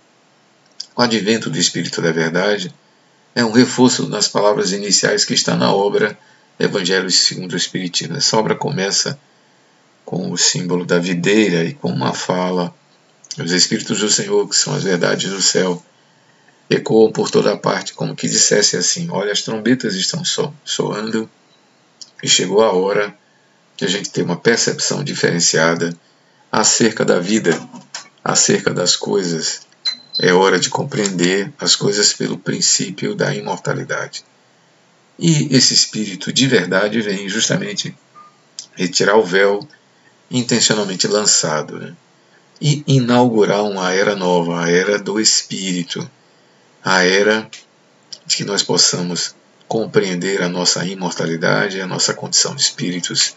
O 0.97 1.03
advento 1.03 1.51
do 1.51 1.59
Espírito 1.59 2.01
da 2.01 2.11
Verdade 2.11 2.73
é 3.35 3.45
um 3.45 3.53
reforço 3.53 4.09
nas 4.09 4.29
palavras 4.29 4.73
iniciais 4.73 5.25
que 5.27 5.35
está 5.35 5.55
na 5.55 5.71
obra 5.71 6.19
Evangelho 6.59 7.11
segundo 7.11 7.53
o 7.53 7.57
Espiritismo. 7.57 8.17
Essa 8.17 8.39
obra 8.39 8.55
começa 8.55 9.19
com 10.07 10.31
o 10.31 10.39
símbolo 10.39 10.87
da 10.87 11.01
videira 11.01 11.65
e 11.65 11.75
com 11.75 11.91
uma 11.91 12.15
fala. 12.15 12.73
Os 13.39 13.53
Espíritos 13.53 13.99
do 13.99 14.09
Senhor, 14.09 14.49
que 14.49 14.57
são 14.57 14.73
as 14.73 14.85
verdades 14.85 15.29
do 15.29 15.43
céu, 15.43 15.83
ecoam 16.71 17.13
por 17.13 17.31
toda 17.31 17.57
parte, 17.57 17.93
como 17.93 18.15
que 18.15 18.29
dissesse 18.29 18.77
assim: 18.77 19.11
Olha, 19.11 19.33
as 19.33 19.43
trombetas 19.43 19.95
estão 19.95 20.25
so 20.25 20.55
soando 20.65 21.29
e 22.23 22.29
chegou 22.29 22.63
a 22.63 22.73
hora 22.73 23.15
de 23.77 23.85
a 23.85 23.89
gente 23.89 24.09
ter 24.09 24.23
uma 24.23 24.37
percepção 24.37 25.05
diferenciada 25.05 25.95
acerca 26.51 27.05
da 27.05 27.19
vida, 27.19 27.61
acerca 28.25 28.73
das 28.73 28.97
coisas. 28.97 29.67
É 30.19 30.33
hora 30.33 30.59
de 30.59 30.71
compreender 30.71 31.53
as 31.61 31.77
coisas 31.77 32.15
pelo 32.15 32.39
princípio 32.39 33.15
da 33.15 33.35
imortalidade. 33.35 34.25
E 35.19 35.55
esse 35.55 35.75
espírito 35.75 36.33
de 36.33 36.47
verdade 36.47 37.03
vem 37.03 37.29
justamente 37.29 37.95
retirar 38.75 39.17
o 39.17 39.25
véu 39.25 39.67
intencionalmente 40.31 41.07
lançado 41.07 41.79
né? 41.79 41.95
e 42.61 42.83
inaugurar 42.87 43.63
uma 43.63 43.93
era 43.93 44.17
nova, 44.17 44.65
a 44.65 44.71
era 44.71 44.99
do 44.99 45.21
espírito 45.21 46.09
a 46.85 47.05
era 47.05 47.49
de 48.25 48.37
que 48.37 48.45
nós 48.45 48.63
possamos 48.63 49.35
compreender 49.67 50.43
a 50.43 50.49
nossa 50.49 50.85
imortalidade, 50.85 51.81
a 51.81 51.87
nossa 51.87 52.15
condição 52.15 52.55
de 52.55 52.63
espíritos 52.63 53.37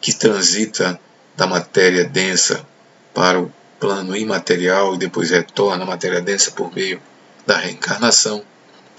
que 0.00 0.12
transita 0.12 1.00
da 1.36 1.46
matéria 1.46 2.04
densa 2.04 2.66
para 3.14 3.40
o 3.40 3.52
plano 3.78 4.14
imaterial 4.14 4.94
e 4.94 4.98
depois 4.98 5.30
retorna 5.30 5.84
à 5.84 5.86
matéria 5.86 6.20
densa 6.20 6.50
por 6.50 6.74
meio 6.74 7.00
da 7.46 7.56
reencarnação 7.56 8.42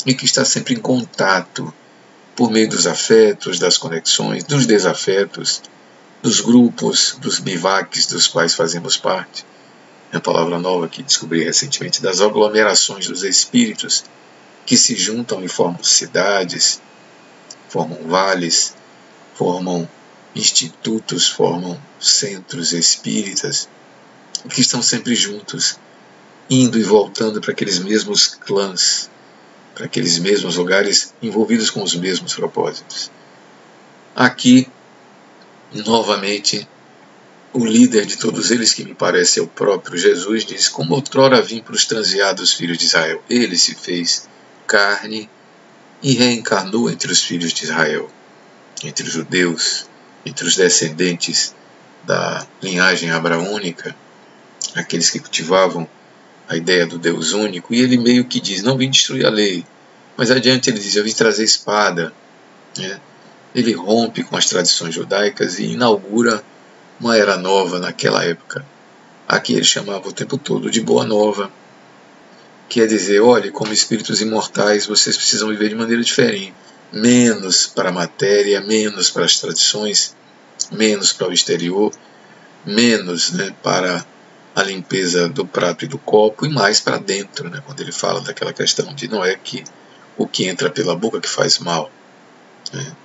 e 0.05 0.13
que 0.15 0.25
está 0.25 0.43
sempre 0.43 0.73
em 0.73 0.79
contato 0.79 1.71
por 2.35 2.49
meio 2.49 2.67
dos 2.67 2.87
afetos, 2.87 3.59
das 3.59 3.77
conexões, 3.77 4.43
dos 4.43 4.65
desafetos, 4.65 5.61
dos 6.21 6.41
grupos, 6.41 7.17
dos 7.19 7.39
bivaques 7.39 8.05
dos 8.05 8.27
quais 8.27 8.53
fazemos 8.53 8.97
parte. 8.97 9.45
É 10.11 10.17
a 10.17 10.21
palavra 10.21 10.59
nova 10.59 10.87
que 10.87 11.01
descobri 11.01 11.43
recentemente, 11.43 12.01
das 12.01 12.21
aglomerações 12.21 13.07
dos 13.07 13.23
espíritos 13.23 14.03
que 14.65 14.77
se 14.77 14.95
juntam 14.95 15.43
e 15.43 15.47
formam 15.47 15.83
cidades, 15.83 16.81
formam 17.69 17.97
vales, 18.07 18.75
formam 19.33 19.87
institutos, 20.35 21.27
formam 21.27 21.79
centros 21.99 22.73
espíritas, 22.73 23.67
que 24.49 24.61
estão 24.61 24.81
sempre 24.81 25.15
juntos, 25.15 25.79
indo 26.49 26.77
e 26.77 26.83
voltando 26.83 27.41
para 27.41 27.51
aqueles 27.51 27.79
mesmos 27.79 28.27
clãs, 28.27 29.09
para 29.73 29.85
aqueles 29.85 30.19
mesmos 30.19 30.57
lugares 30.57 31.13
envolvidos 31.21 31.69
com 31.69 31.81
os 31.81 31.95
mesmos 31.95 32.33
propósitos. 32.33 33.09
Aqui, 34.15 34.69
novamente, 35.73 36.67
o 37.53 37.65
líder 37.65 38.05
de 38.05 38.17
todos 38.17 38.51
eles, 38.51 38.73
que 38.73 38.83
me 38.83 38.93
parece 38.93 39.39
é 39.39 39.43
o 39.43 39.47
próprio 39.47 39.97
Jesus, 39.97 40.45
diz: 40.45 40.69
Como 40.69 40.93
outrora 40.93 41.41
vim 41.41 41.61
para 41.61 41.75
os 41.75 41.85
transviados 41.85 42.53
filhos 42.53 42.77
de 42.77 42.85
Israel, 42.85 43.23
ele 43.29 43.57
se 43.57 43.75
fez 43.75 44.27
carne 44.67 45.29
e 46.01 46.13
reencarnou 46.13 46.89
entre 46.89 47.11
os 47.11 47.21
filhos 47.23 47.53
de 47.53 47.65
Israel, 47.65 48.09
entre 48.83 49.05
os 49.05 49.13
judeus, 49.13 49.85
entre 50.25 50.45
os 50.45 50.55
descendentes 50.55 51.53
da 52.03 52.45
linhagem 52.61 53.11
abraônica, 53.11 53.95
aqueles 54.75 55.09
que 55.09 55.19
cultivavam 55.19 55.87
a 56.47 56.55
ideia 56.55 56.85
do 56.85 56.97
Deus 56.97 57.33
único, 57.33 57.73
e 57.73 57.81
ele 57.81 57.97
meio 57.97 58.25
que 58.25 58.39
diz: 58.39 58.61
Não 58.61 58.77
vim 58.77 58.89
destruir 58.89 59.25
a 59.25 59.29
lei. 59.29 59.65
Mas 60.17 60.31
adiante 60.31 60.69
ele 60.69 60.79
diz: 60.79 60.95
Eu 60.95 61.03
vim 61.03 61.13
trazer 61.13 61.43
espada. 61.43 62.13
Né? 62.77 62.99
Ele 63.53 63.73
rompe 63.73 64.23
com 64.23 64.35
as 64.37 64.47
tradições 64.47 64.95
judaicas 64.95 65.59
e 65.59 65.65
inaugura 65.65 66.43
uma 66.99 67.17
era 67.17 67.37
nova 67.37 67.79
naquela 67.79 68.23
época. 68.23 68.65
Aqui 69.27 69.53
ele 69.53 69.63
chamava 69.63 70.07
o 70.07 70.13
tempo 70.13 70.37
todo 70.37 70.69
de 70.69 70.81
Boa 70.81 71.05
Nova. 71.05 71.51
Quer 72.69 72.87
dizer, 72.87 73.21
olhe, 73.21 73.51
como 73.51 73.73
espíritos 73.73 74.21
imortais, 74.21 74.85
vocês 74.85 75.17
precisam 75.17 75.49
viver 75.49 75.69
de 75.69 75.75
maneira 75.75 76.03
diferente. 76.03 76.53
Menos 76.91 77.67
para 77.67 77.89
a 77.89 77.93
matéria, 77.93 78.61
menos 78.61 79.09
para 79.09 79.25
as 79.25 79.39
tradições, 79.39 80.15
menos 80.71 81.11
para 81.11 81.27
o 81.27 81.33
exterior, 81.33 81.91
menos 82.65 83.31
né, 83.31 83.53
para 83.63 84.05
a 84.55 84.63
limpeza 84.63 85.29
do 85.29 85.45
prato 85.45 85.85
e 85.85 85.87
do 85.87 85.97
copo 85.97 86.45
e 86.45 86.49
mais 86.49 86.79
para 86.79 86.97
dentro, 86.97 87.49
né, 87.49 87.61
quando 87.65 87.79
ele 87.79 87.91
fala 87.91 88.21
daquela 88.21 88.53
questão 88.53 88.93
de 88.93 89.07
não 89.07 89.23
é 89.23 89.35
que 89.35 89.63
o 90.17 90.27
que 90.27 90.45
entra 90.45 90.69
pela 90.69 90.95
boca 90.95 91.21
que 91.21 91.29
faz 91.29 91.57
mal, 91.59 91.89
né, 92.73 92.95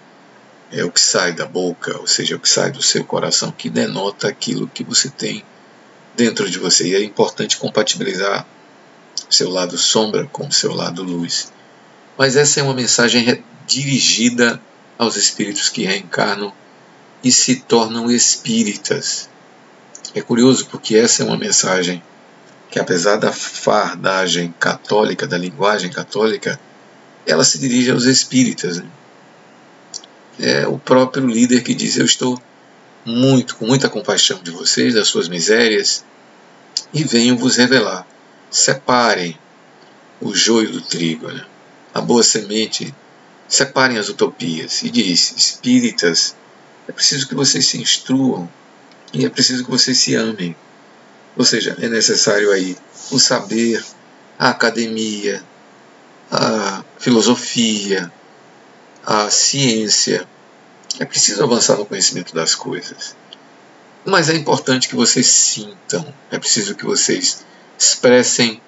é 0.73 0.85
o 0.85 0.91
que 0.91 1.01
sai 1.01 1.33
da 1.33 1.47
boca, 1.47 1.99
ou 1.99 2.07
seja, 2.07 2.37
o 2.37 2.41
que 2.41 2.49
sai 2.49 2.71
do 2.71 2.83
seu 2.83 3.05
coração, 3.05 3.53
que 3.53 3.71
denota 3.71 4.29
aquilo 4.29 4.69
que 4.69 4.83
você 4.83 5.09
tem 5.09 5.45
dentro 6.17 6.49
de 6.51 6.59
você. 6.59 6.89
E 6.89 6.95
é 6.95 7.03
importante 7.03 7.57
compatibilizar 7.57 8.47
seu 9.31 9.51
lado 9.51 9.77
sombra 9.79 10.27
com 10.27 10.51
seu 10.51 10.75
lado 10.75 11.03
luz. 11.03 11.53
Mas 12.17 12.37
essa 12.37 12.61
é 12.61 12.63
uma 12.63 12.75
mensagem 12.75 13.43
dirigida 13.67 14.61
aos 14.99 15.17
espíritos 15.17 15.69
que 15.69 15.85
reencarnam 15.85 16.53
e 17.23 17.31
se 17.31 17.57
tornam 17.57 18.11
espíritas. 18.11 19.29
É 20.15 20.23
curioso 20.23 20.67
porque 20.67 20.97
essa 20.97 21.23
é 21.23 21.27
uma 21.27 21.37
mensagem 21.37 22.03
que, 22.71 22.79
apesar 22.79 23.17
da 23.17 23.33
fardagem 23.33 24.55
católica, 24.59 25.27
da 25.27 25.37
linguagem 25.37 25.91
católica, 25.91 26.59
ela 27.27 27.45
se 27.45 27.59
dirige 27.59 27.91
aos 27.91 28.05
espíritas. 28.05 28.79
Né? 28.79 28.87
É 30.39 30.67
o 30.67 30.79
próprio 30.79 31.27
líder 31.27 31.63
que 31.63 31.75
diz: 31.75 31.97
Eu 31.97 32.05
estou 32.05 32.41
muito, 33.05 33.57
com 33.57 33.67
muita 33.67 33.89
compaixão 33.89 34.41
de 34.43 34.51
vocês, 34.51 34.95
das 34.95 35.09
suas 35.09 35.29
misérias, 35.29 36.05
e 36.93 37.05
venho 37.05 37.37
vos 37.37 37.57
revelar. 37.57 38.07
Separem 38.51 39.39
o 40.21 40.35
joio 40.35 40.71
do 40.71 40.81
trigo, 40.81 41.29
né? 41.29 41.45
a 41.97 42.01
boa 42.01 42.23
semente, 42.23 42.95
separem 43.49 43.97
as 43.97 44.09
utopias. 44.09 44.83
E 44.83 44.91
diz: 44.91 45.33
Espíritas, 45.37 46.37
é 46.87 46.93
preciso 46.93 47.27
que 47.27 47.35
vocês 47.35 47.67
se 47.67 47.81
instruam 47.81 48.49
e 49.13 49.25
é 49.25 49.31
preciso 49.31 49.65
que 49.65 49.71
vocês 49.71 49.99
se 49.99 50.15
amem. 50.15 50.55
Ou 51.37 51.45
seja, 51.45 51.77
é 51.81 51.89
necessário 51.89 52.51
aí 52.53 52.77
o 53.11 53.19
saber, 53.19 53.83
a 54.39 54.51
academia, 54.51 55.43
a 56.31 56.85
filosofia, 56.99 58.13
a 59.07 59.31
ciência. 59.31 60.27
É 60.99 61.05
preciso 61.05 61.45
avançar 61.45 61.77
no 61.77 61.87
conhecimento 61.87 62.35
das 62.35 62.57
coisas. 62.57 63.15
Mas 64.05 64.29
é 64.29 64.35
importante 64.35 64.89
que 64.89 64.97
vocês 64.97 65.27
sintam, 65.27 66.13
é 66.31 66.39
preciso 66.39 66.75
que 66.75 66.85
vocês 66.85 67.45
expressem 67.79 68.61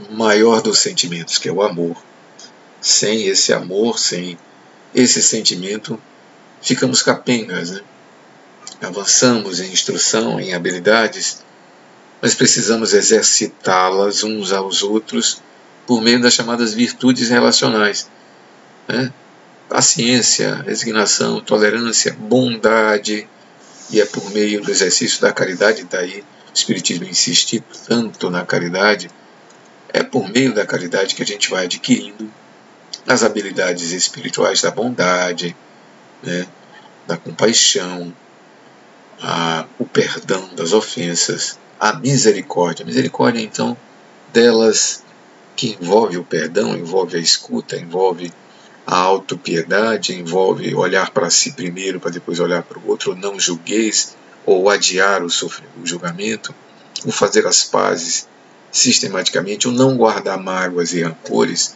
o 0.00 0.12
maior 0.12 0.60
dos 0.60 0.78
sentimentos, 0.78 1.38
que 1.38 1.48
é 1.48 1.52
o 1.52 1.62
amor. 1.62 1.96
Sem 2.80 3.26
esse 3.26 3.52
amor, 3.52 3.98
sem 3.98 4.38
esse 4.94 5.22
sentimento, 5.22 6.00
ficamos 6.60 7.02
capengas, 7.02 7.70
né? 7.70 7.80
avançamos 8.80 9.60
em 9.60 9.72
instrução, 9.72 10.40
em 10.40 10.54
habilidades, 10.54 11.44
mas 12.20 12.34
precisamos 12.34 12.92
exercitá-las 12.92 14.24
uns 14.24 14.52
aos 14.52 14.82
outros 14.82 15.40
por 15.86 16.00
meio 16.00 16.20
das 16.20 16.34
chamadas 16.34 16.74
virtudes 16.74 17.28
relacionais. 17.28 18.08
Né? 18.88 19.12
Paciência, 19.72 20.56
resignação, 20.66 21.40
tolerância, 21.40 22.12
bondade, 22.12 23.26
e 23.90 24.02
é 24.02 24.04
por 24.04 24.30
meio 24.30 24.60
do 24.60 24.70
exercício 24.70 25.18
da 25.22 25.32
caridade, 25.32 25.88
daí 25.90 26.20
o 26.20 26.52
Espiritismo 26.52 27.06
insiste 27.06 27.64
tanto 27.88 28.28
na 28.28 28.44
caridade, 28.44 29.10
é 29.88 30.02
por 30.02 30.28
meio 30.28 30.52
da 30.52 30.66
caridade 30.66 31.14
que 31.14 31.22
a 31.22 31.26
gente 31.26 31.48
vai 31.48 31.64
adquirindo 31.64 32.30
as 33.06 33.22
habilidades 33.22 33.92
espirituais 33.92 34.60
da 34.60 34.70
bondade, 34.70 35.56
né? 36.22 36.46
da 37.06 37.16
compaixão, 37.16 38.14
a, 39.22 39.64
o 39.78 39.86
perdão 39.86 40.50
das 40.54 40.74
ofensas, 40.74 41.58
a 41.80 41.94
misericórdia. 41.94 42.84
A 42.84 42.86
misericórdia, 42.86 43.40
então, 43.40 43.74
delas 44.34 45.02
que 45.56 45.78
envolve 45.80 46.18
o 46.18 46.24
perdão, 46.24 46.76
envolve 46.76 47.16
a 47.16 47.20
escuta, 47.20 47.74
envolve 47.74 48.30
a 48.92 48.98
autopiedade, 48.98 50.14
envolve 50.14 50.74
olhar 50.74 51.12
para 51.12 51.30
si 51.30 51.52
primeiro 51.52 51.98
para 51.98 52.10
depois 52.10 52.38
olhar 52.38 52.62
para 52.62 52.78
o 52.78 52.86
outro, 52.86 53.16
não 53.16 53.40
julgueis, 53.40 54.14
ou 54.44 54.68
adiar 54.68 55.22
o, 55.22 55.28
o 55.28 55.86
julgamento, 55.86 56.54
o 57.02 57.10
fazer 57.10 57.46
as 57.46 57.64
pazes 57.64 58.28
sistematicamente, 58.70 59.66
o 59.66 59.72
não 59.72 59.96
guardar 59.96 60.36
mágoas 60.38 60.92
e 60.92 61.02
rancores, 61.02 61.74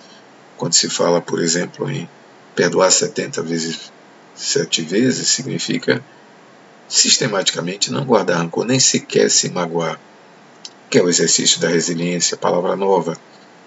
quando 0.59 0.75
se 0.75 0.91
fala, 0.91 1.23
por 1.23 1.43
exemplo, 1.43 1.91
em 1.91 2.07
perdoar 2.55 2.91
70 2.91 3.43
vezes, 3.43 3.91
sete 4.35 4.83
vezes, 4.83 5.27
significa 5.29 6.05
sistematicamente 6.87 7.91
não 7.91 8.05
guardar 8.05 8.41
rancor, 8.41 8.67
nem 8.67 8.79
sequer 8.79 9.31
se 9.31 9.49
magoar, 9.49 9.99
que 10.91 10.99
é 10.99 11.03
o 11.03 11.09
exercício 11.09 11.63
da 11.63 11.69
resiliência, 11.69 12.37
palavra 12.37 12.77
nova, 12.77 13.17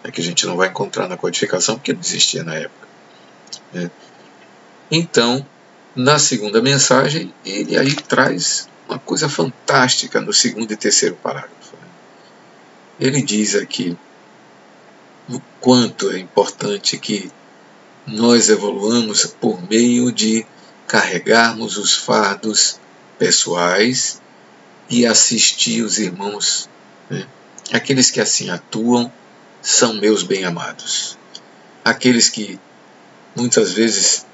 é 0.03 0.11
que 0.11 0.21
a 0.21 0.23
gente 0.23 0.45
não 0.45 0.55
vai 0.55 0.67
encontrar 0.67 1.07
na 1.07 1.17
codificação 1.17 1.77
porque 1.77 1.93
não 1.93 2.01
existia 2.01 2.43
na 2.43 2.53
época. 2.53 2.88
Né? 3.73 3.89
Então, 4.91 5.45
na 5.95 6.17
segunda 6.19 6.61
mensagem, 6.61 7.33
ele 7.45 7.77
aí 7.77 7.93
traz 7.95 8.67
uma 8.87 8.97
coisa 8.97 9.29
fantástica 9.29 10.19
no 10.19 10.33
segundo 10.33 10.71
e 10.71 10.77
terceiro 10.77 11.15
parágrafo. 11.15 11.75
Ele 12.99 13.21
diz 13.21 13.55
aqui 13.55 13.97
o 15.29 15.39
quanto 15.59 16.09
é 16.09 16.19
importante 16.19 16.97
que 16.97 17.31
nós 18.05 18.49
evoluamos 18.49 19.25
por 19.25 19.61
meio 19.69 20.11
de 20.11 20.45
carregarmos 20.87 21.77
os 21.77 21.93
fardos 21.95 22.79
pessoais 23.17 24.19
e 24.89 25.05
assistir 25.05 25.83
os 25.83 25.99
irmãos. 25.99 26.67
Né? 27.09 27.27
Aqueles 27.71 28.09
que 28.09 28.19
assim 28.19 28.49
atuam 28.49 29.11
são 29.61 29.93
meus 29.93 30.23
bem-amados. 30.23 31.17
Aqueles 31.85 32.27
que 32.27 32.59
muitas 33.39 33.73
vezes 33.73 34.25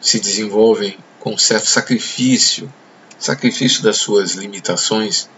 se 0.00 0.20
desenvolvem 0.20 0.98
com 1.18 1.38
certo 1.38 1.66
sacrifício, 1.66 2.72
sacrifício 3.18 3.82
das 3.82 3.96
suas 3.96 4.32
limitações, 4.32 5.28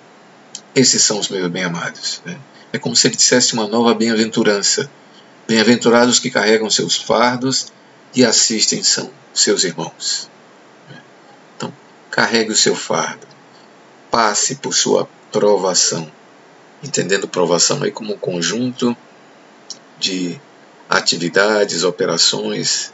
esses 0.75 1.03
são 1.03 1.19
os 1.19 1.29
meus 1.29 1.49
bem-amados. 1.51 2.23
Né? 2.25 2.39
É 2.73 2.79
como 2.79 2.97
se 2.97 3.07
ele 3.07 3.17
dissesse 3.17 3.53
uma 3.53 3.69
nova 3.69 3.95
bem-aventurança. 3.95 4.91
Bem-aventurados 5.47 6.19
que 6.19 6.31
carregam 6.31 6.71
seus 6.71 6.97
fardos 6.97 7.73
e 8.15 8.25
assistem 8.25 8.83
são 8.83 9.11
seus 9.33 9.63
irmãos 9.63 10.29
carregue 12.15 12.53
o 12.53 12.57
seu 12.57 12.77
fardo, 12.77 13.27
passe 14.09 14.55
por 14.55 14.73
sua 14.73 15.09
provação, 15.33 16.09
entendendo 16.81 17.27
provação 17.27 17.83
aí 17.83 17.91
como 17.91 18.15
um 18.15 18.17
conjunto 18.17 18.97
de 19.99 20.41
atividades, 20.89 21.83
operações 21.83 22.94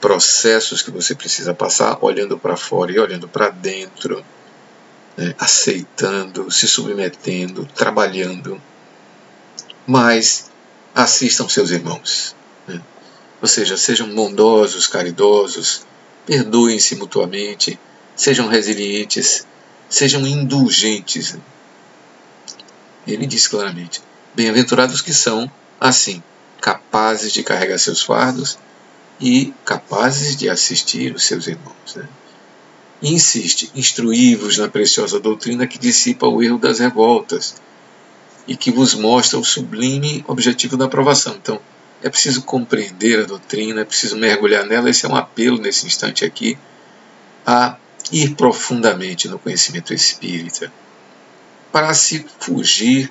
processos 0.00 0.82
que 0.82 0.90
você 0.90 1.14
precisa 1.14 1.54
passar, 1.54 1.98
olhando 2.00 2.38
para 2.38 2.56
fora 2.56 2.92
e 2.92 2.98
olhando 2.98 3.28
para 3.28 3.48
dentro, 3.48 4.24
né? 5.16 5.34
aceitando, 5.38 6.50
se 6.50 6.68
submetendo, 6.68 7.66
trabalhando. 7.74 8.60
Mas 9.86 10.50
assistam 10.94 11.48
seus 11.48 11.70
irmãos. 11.70 12.34
Né? 12.66 12.80
Ou 13.42 13.48
seja, 13.48 13.76
sejam 13.76 14.14
bondosos, 14.14 14.86
caridosos, 14.86 15.86
perdoem-se 16.26 16.96
mutuamente, 16.96 17.78
sejam 18.14 18.48
resilientes, 18.48 19.46
sejam 19.88 20.26
indulgentes. 20.26 21.36
Ele 23.06 23.26
diz 23.26 23.48
claramente: 23.48 24.02
Bem-aventurados 24.34 25.00
que 25.00 25.14
são, 25.14 25.50
assim, 25.80 26.22
capazes 26.60 27.32
de 27.32 27.42
carregar 27.42 27.78
seus 27.78 28.02
fardos 28.02 28.58
e 29.20 29.52
capazes 29.64 30.36
de 30.36 30.48
assistir 30.48 31.14
os 31.14 31.24
seus 31.24 31.46
irmãos. 31.46 31.94
Né? 31.96 32.08
Insiste: 33.02 33.70
instruí-vos 33.74 34.58
na 34.58 34.68
preciosa 34.68 35.20
doutrina 35.20 35.66
que 35.66 35.78
dissipa 35.78 36.26
o 36.26 36.42
erro 36.42 36.58
das 36.58 36.78
revoltas 36.78 37.56
e 38.46 38.56
que 38.56 38.70
vos 38.70 38.94
mostra 38.94 39.38
o 39.38 39.44
sublime 39.44 40.24
objetivo 40.26 40.76
da 40.76 40.86
aprovação. 40.86 41.36
Então, 41.36 41.60
é 42.02 42.08
preciso 42.08 42.42
compreender 42.42 43.20
a 43.20 43.26
doutrina, 43.26 43.80
é 43.80 43.84
preciso 43.84 44.16
mergulhar 44.16 44.64
nela. 44.64 44.88
Esse 44.88 45.04
é 45.04 45.08
um 45.08 45.16
apelo 45.16 45.58
nesse 45.58 45.86
instante 45.86 46.24
aqui 46.24 46.56
a 47.46 47.76
ir 48.12 48.34
profundamente 48.34 49.28
no 49.28 49.38
conhecimento 49.38 49.92
espírita 49.92 50.72
para 51.70 51.92
se 51.94 52.24
fugir 52.38 53.10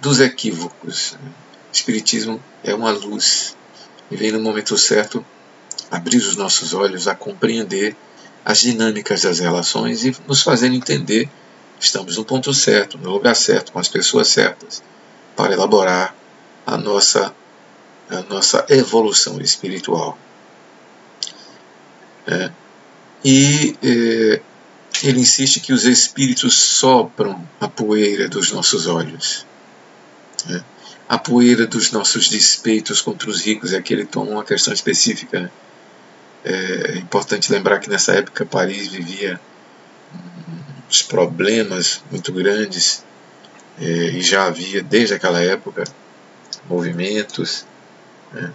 dos 0.00 0.20
equívocos. 0.20 1.12
O 1.12 1.72
Espiritismo 1.72 2.42
é 2.62 2.74
uma 2.74 2.90
luz 2.90 3.56
e 4.10 4.16
vem 4.16 4.32
no 4.32 4.40
momento 4.40 4.76
certo 4.76 5.24
abrir 5.94 6.18
os 6.18 6.36
nossos 6.36 6.74
olhos 6.74 7.06
a 7.06 7.14
compreender 7.14 7.96
as 8.44 8.60
dinâmicas 8.60 9.22
das 9.22 9.38
relações 9.38 10.04
e 10.04 10.14
nos 10.26 10.42
fazer 10.42 10.66
entender 10.66 11.28
que 11.78 11.84
estamos 11.84 12.16
no 12.16 12.24
ponto 12.24 12.52
certo, 12.52 12.98
no 12.98 13.12
lugar 13.12 13.34
certo, 13.34 13.72
com 13.72 13.78
as 13.78 13.88
pessoas 13.88 14.28
certas, 14.28 14.82
para 15.36 15.54
elaborar 15.54 16.14
a 16.66 16.76
nossa, 16.76 17.34
a 18.10 18.22
nossa 18.22 18.64
evolução 18.68 19.40
espiritual. 19.40 20.18
É. 22.26 22.50
E 23.24 23.76
é, 23.82 24.40
ele 25.02 25.20
insiste 25.20 25.60
que 25.60 25.72
os 25.72 25.84
espíritos 25.84 26.54
sopram 26.54 27.46
a 27.60 27.68
poeira 27.68 28.28
dos 28.28 28.52
nossos 28.52 28.86
olhos. 28.86 29.46
É. 30.50 30.62
A 31.08 31.18
poeira 31.18 31.66
dos 31.66 31.90
nossos 31.92 32.28
despeitos 32.28 33.00
contra 33.00 33.30
os 33.30 33.42
ricos 33.42 33.72
é 33.72 33.80
que 33.80 33.92
ele 33.92 34.04
toma 34.04 34.30
uma 34.32 34.44
questão 34.44 34.72
específica. 34.72 35.40
Né? 35.40 35.50
É 36.44 36.98
importante 36.98 37.50
lembrar 37.50 37.78
que 37.78 37.88
nessa 37.88 38.12
época 38.12 38.44
Paris 38.44 38.88
vivia 38.88 39.40
uns 40.88 41.02
problemas 41.02 42.02
muito 42.10 42.32
grandes 42.32 43.02
é, 43.80 43.84
e 43.84 44.20
já 44.20 44.44
havia 44.44 44.82
desde 44.82 45.14
aquela 45.14 45.40
época 45.40 45.84
movimentos. 46.68 47.66
Né? 48.32 48.52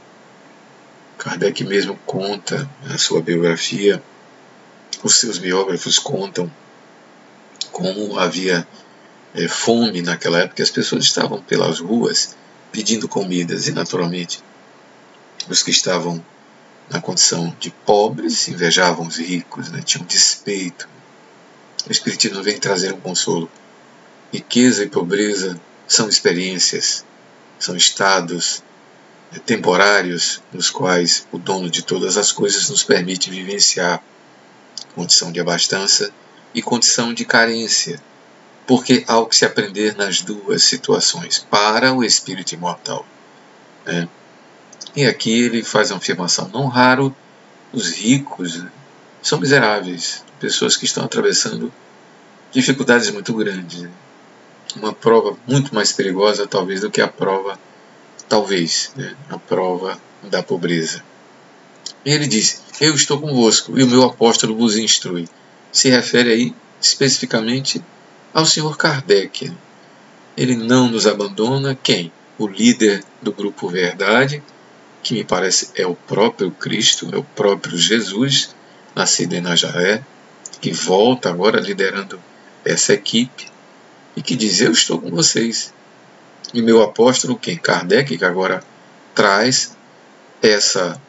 Kardec 1.17 1.63
mesmo 1.63 1.99
conta 2.06 2.69
na 2.84 2.97
sua 2.97 3.21
biografia, 3.21 4.02
os 5.04 5.15
seus 5.15 5.38
biógrafos 5.39 5.97
contam 5.97 6.49
como 7.71 8.19
havia 8.19 8.67
é, 9.34 9.47
fome 9.47 10.02
naquela 10.02 10.39
época, 10.39 10.62
as 10.62 10.69
pessoas 10.69 11.04
estavam 11.04 11.41
pelas 11.41 11.80
ruas 11.80 12.36
pedindo 12.71 13.08
comidas 13.08 13.67
e 13.67 13.71
naturalmente 13.71 14.41
os 15.49 15.63
que 15.63 15.71
estavam 15.71 16.23
na 16.89 16.99
condição 16.99 17.56
de 17.60 17.69
pobres, 17.69 18.47
invejavam 18.47 19.08
os 19.08 19.17
ricos, 19.17 19.69
né? 19.69 19.82
tinham 19.84 20.06
despeito. 20.06 20.89
O 21.88 21.91
Espiritismo 21.91 22.41
vem 22.41 22.60
trazer 22.60 22.93
um 22.93 22.99
consolo. 22.99 23.49
Riqueza 24.34 24.84
e 24.84 24.89
pobreza 24.89 25.60
são 25.88 26.10
experiências, 26.10 27.06
são 27.58 27.75
estados 27.75 28.63
né, 29.32 29.39
temporários 29.45 30.41
nos 30.52 30.69
quais 30.69 31.28
o 31.32 31.38
dono 31.38 31.69
de 31.69 31.84
todas 31.84 32.17
as 32.17 32.32
coisas 32.32 32.69
nos 32.69 32.84
permite 32.84 33.30
vivenciar 33.30 34.04
condição 34.95 35.32
de 35.32 35.39
abastança 35.39 36.12
e 36.54 36.62
condição 36.62 37.13
de 37.13 37.25
carência, 37.25 38.02
porque 38.65 39.04
há 39.08 39.17
o 39.17 39.25
que 39.25 39.36
se 39.36 39.45
aprender 39.45 39.95
nas 39.95 40.21
duas 40.21 40.63
situações 40.63 41.39
para 41.39 41.93
o 41.93 42.04
espírito 42.04 42.54
imortal. 42.54 43.06
Né? 43.86 44.08
E 44.96 45.06
aqui 45.06 45.44
ele 45.44 45.63
faz 45.63 45.92
uma 45.92 45.98
afirmação: 45.98 46.50
não 46.54 46.68
raro, 46.68 47.15
os 47.72 47.92
ricos 47.92 48.63
são 49.22 49.39
miseráveis, 49.39 50.24
pessoas 50.39 50.76
que 50.76 50.86
estão 50.86 51.04
atravessando 51.04 51.72
dificuldades 52.52 53.12
muito 53.12 53.34
grandes. 53.34 53.88
Uma 54.76 54.94
prova 54.94 55.38
muito 55.48 55.74
mais 55.74 55.92
perigosa, 55.92 56.48
talvez, 56.48 56.82
do 56.82 56.92
que 56.92 57.02
a 57.02 57.08
prova, 57.08 57.60
talvez, 58.28 58.92
né? 58.96 59.15
a 59.30 59.38
prova 59.38 60.00
da 60.24 60.44
pobreza. 60.44 61.04
E 62.06 62.12
ele 62.12 62.28
diz: 62.28 62.62
Eu 62.80 62.96
estou 62.96 63.20
convosco, 63.20 63.78
e 63.78 63.84
o 63.84 63.88
meu 63.88 64.04
apóstolo 64.04 64.56
vos 64.56 64.78
instrui. 64.78 65.28
Se 65.72 65.89
refere 65.89 66.32
aí 66.32 66.56
especificamente 66.82 67.84
ao 68.34 68.46
senhor 68.46 68.78
Kardec. 68.78 69.52
Ele 70.38 70.56
não 70.56 70.89
nos 70.89 71.06
abandona, 71.06 71.78
quem? 71.82 72.12
O 72.38 72.48
líder 72.48 73.04
do 73.22 73.34
grupo 73.34 73.68
Verdade, 73.68 74.42
que 75.02 75.14
me 75.14 75.24
parece 75.24 75.70
é 75.76 75.86
o 75.86 75.96
próprio 75.96 76.52
Cristo, 76.52 77.10
é 77.14 77.18
o 77.18 77.24
próprio 77.24 77.78
Jesus, 77.78 78.56
nascido 78.96 79.34
em 79.34 79.42
Nazaré, 79.42 80.04
que 80.60 80.72
volta 80.72 81.30
agora 81.30 81.60
liderando 81.60 82.20
essa 82.66 82.94
equipe 82.94 83.48
e 84.16 84.22
que 84.22 84.36
diz: 84.36 84.60
Eu 84.62 84.72
estou 84.72 85.00
com 85.00 85.10
vocês. 85.10 85.74
E 86.54 86.62
meu 86.62 86.82
apóstolo, 86.82 87.38
quem? 87.38 87.58
Kardec, 87.58 88.18
que 88.18 88.26
agora 88.26 88.64
traz 89.14 89.78
essa, 90.42 91.00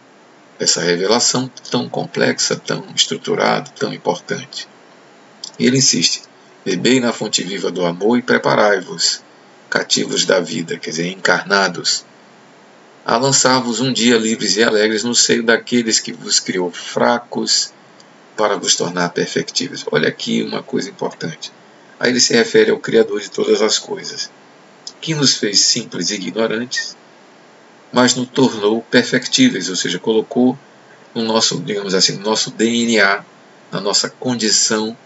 essa 0.59 0.83
revelação 0.83 1.50
tão 1.70 1.88
complexa, 1.88 2.57
tão 2.57 2.85
estruturada, 2.94 3.70
tão 3.70 3.92
importante. 3.92 4.68
E 5.59 5.66
ele 5.66 5.79
insiste: 5.79 6.22
Bebei 6.64 7.00
na 7.00 7.12
fonte 7.12 7.42
viva 7.42 7.70
do 7.70 7.85
amor 7.85 8.18
e 8.18 8.22
preparai-vos, 8.22 9.22
cativos 9.68 10.26
da 10.26 10.40
vida, 10.40 10.79
quer 10.79 10.90
dizer, 10.90 11.11
encarnados, 11.11 12.05
a 13.04 13.16
lançar-vos 13.16 13.80
um 13.80 13.92
dia 13.92 14.16
livres 14.16 14.56
e 14.56 14.62
alegres 14.62 15.02
no 15.02 15.14
seio 15.14 15.42
daqueles 15.42 15.98
que 15.98 16.12
vos 16.12 16.38
criou 16.38 16.70
fracos 16.70 17.72
para 18.36 18.56
vos 18.56 18.76
tornar 18.76 19.10
perfectíveis. 19.10 19.84
Olha 19.90 20.08
aqui 20.08 20.42
uma 20.42 20.62
coisa 20.62 20.88
importante. 20.88 21.52
Aí 21.98 22.10
ele 22.10 22.20
se 22.20 22.34
refere 22.34 22.70
ao 22.70 22.78
Criador 22.78 23.20
de 23.20 23.30
todas 23.30 23.60
as 23.62 23.78
coisas, 23.78 24.30
que 25.00 25.14
nos 25.14 25.36
fez 25.36 25.60
simples 25.60 26.10
e 26.10 26.14
ignorantes, 26.14 26.96
mas 27.92 28.14
nos 28.14 28.28
tornou 28.28 28.82
perfectíveis, 28.82 29.68
ou 29.68 29.76
seja, 29.76 29.98
colocou 29.98 30.58
no 31.14 31.24
nosso, 31.24 31.60
digamos 31.60 31.94
assim, 31.94 32.12
no 32.12 32.22
nosso 32.22 32.50
DNA, 32.50 33.24
na 33.72 33.80
nossa 33.80 34.08
condição, 34.08 34.96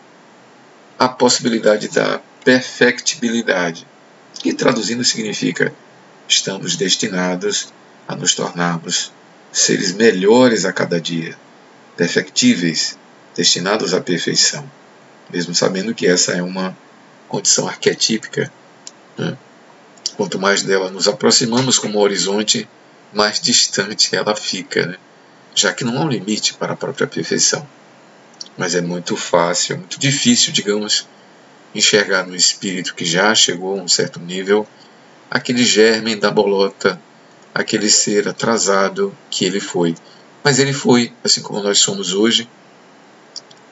a 0.99 1.09
possibilidade 1.09 1.89
da 1.89 2.21
perfectibilidade, 2.45 3.87
que 4.35 4.53
traduzindo 4.53 5.03
significa 5.03 5.75
estamos 6.29 6.77
destinados 6.77 7.73
a 8.07 8.15
nos 8.15 8.35
tornarmos 8.35 9.13
seres 9.53 9.93
melhores 9.93 10.65
a 10.65 10.73
cada 10.73 11.01
dia, 11.01 11.37
perfectíveis, 11.97 12.99
destinados 13.37 13.95
à 13.95 14.01
perfeição, 14.01 14.69
mesmo 15.31 15.55
sabendo 15.55 15.95
que 15.95 16.07
essa 16.07 16.33
é 16.33 16.43
uma 16.43 16.77
condição 17.29 17.69
arquetípica. 17.69 18.53
Né? 19.17 19.37
Quanto 20.17 20.39
mais 20.39 20.63
dela 20.63 20.91
nos 20.91 21.09
aproximamos 21.09 21.79
como 21.79 22.01
horizonte, 22.01 22.69
mais 23.13 23.41
distante 23.41 24.15
ela 24.15 24.35
fica, 24.35 24.87
né? 24.87 24.97
já 25.55 25.73
que 25.73 25.85
não 25.85 25.99
há 25.99 26.05
um 26.05 26.09
limite 26.09 26.55
para 26.55 26.73
a 26.73 26.77
própria 26.77 27.07
perfeição. 27.07 27.67
Mas 28.57 28.75
é 28.75 28.81
muito 28.81 29.17
fácil, 29.17 29.75
é 29.75 29.79
muito 29.79 29.99
difícil, 29.99 30.53
digamos, 30.53 31.09
enxergar 31.75 32.27
no 32.27 32.37
espírito 32.37 32.95
que 32.95 33.05
já 33.05 33.35
chegou 33.35 33.79
a 33.79 33.83
um 33.83 33.89
certo 33.89 34.21
nível 34.21 34.67
aquele 35.31 35.65
germe 35.65 36.15
da 36.15 36.31
bolota, 36.31 37.01
aquele 37.55 37.89
ser 37.89 38.27
atrasado 38.29 39.17
que 39.31 39.45
ele 39.45 39.61
foi. 39.61 39.95
Mas 40.43 40.59
ele 40.59 40.73
foi, 40.73 41.13
assim 41.23 41.41
como 41.41 41.63
nós 41.63 41.79
somos 41.79 42.13
hoje, 42.13 42.49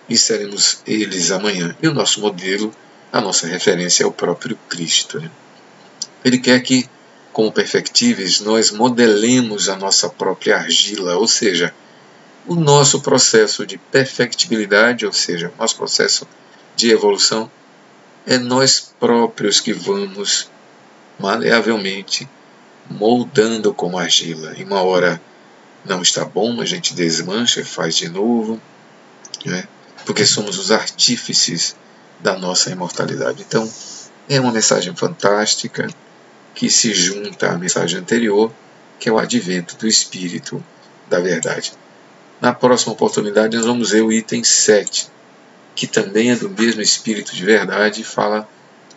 e 0.09 0.17
seremos 0.17 0.81
eles 0.87 1.33
amanhã. 1.33 1.77
E 1.83 1.89
o 1.89 1.93
nosso 1.93 2.21
modelo, 2.21 2.73
a 3.13 3.21
nossa 3.21 3.47
referência 3.47 4.05
é 4.05 4.07
o 4.07 4.13
próprio 4.13 4.57
Cristo. 4.69 5.21
Né? 5.21 5.31
Ele 6.25 6.39
quer 6.39 6.61
que, 6.61 6.89
como 7.33 7.51
perfectíveis, 7.51 8.41
nós 8.41 8.71
modelemos 8.71 9.69
a 9.69 9.77
nossa 9.77 10.09
própria 10.09 10.57
argila, 10.57 11.17
ou 11.17 11.27
seja, 11.27 11.75
o 12.47 12.55
nosso 12.55 13.01
processo 13.01 13.67
de 13.67 13.79
perfectibilidade, 13.79 15.05
ou 15.05 15.13
seja, 15.13 15.53
nosso 15.59 15.77
processo 15.77 16.27
de 16.77 16.91
evolução, 16.91 17.51
é 18.27 18.39
nós 18.39 18.95
próprios 18.99 19.61
que 19.61 19.73
vamos 19.73 20.49
maleavelmente 21.19 22.29
moldando 22.93 23.73
como 23.75 23.99
argila. 23.99 24.55
E 24.57 24.65
uma 24.65 24.83
hora 24.83 25.21
não 25.85 26.03
está 26.03 26.25
bom, 26.25 26.61
a 26.61 26.65
gente 26.65 26.95
desmancha 26.95 27.65
faz 27.65 27.97
de 27.97 28.09
novo, 28.09 28.61
né? 29.45 29.67
porque 30.05 30.25
somos 30.25 30.59
os 30.59 30.71
artífices 30.71 31.77
da 32.21 32.37
nossa 32.39 32.71
imortalidade. 32.71 33.45
Então, 33.47 33.69
é 34.29 34.41
uma 34.41 34.53
mensagem 34.53 34.95
fantástica 34.95 35.89
que 36.55 36.71
se 36.71 36.95
junta 36.95 37.51
à 37.51 37.59
mensagem 37.59 37.99
anterior, 37.99 38.53
que 38.99 39.09
é 39.09 39.13
o 39.13 39.19
advento 39.19 39.77
do 39.77 39.87
Espírito 39.87 40.63
da 41.09 41.19
Verdade. 41.19 41.73
Na 42.41 42.53
próxima 42.53 42.93
oportunidade, 42.93 43.57
nós 43.57 43.67
vamos 43.67 43.91
ver 43.91 44.03
o 44.03 44.13
item 44.13 44.45
7, 44.45 45.09
que 45.75 45.87
também 45.87 46.31
é 46.31 46.37
do 46.37 46.51
mesmo 46.51 46.81
Espírito 46.81 47.35
de 47.35 47.45
Verdade 47.45 48.03
e 48.03 48.05
fala 48.05 48.49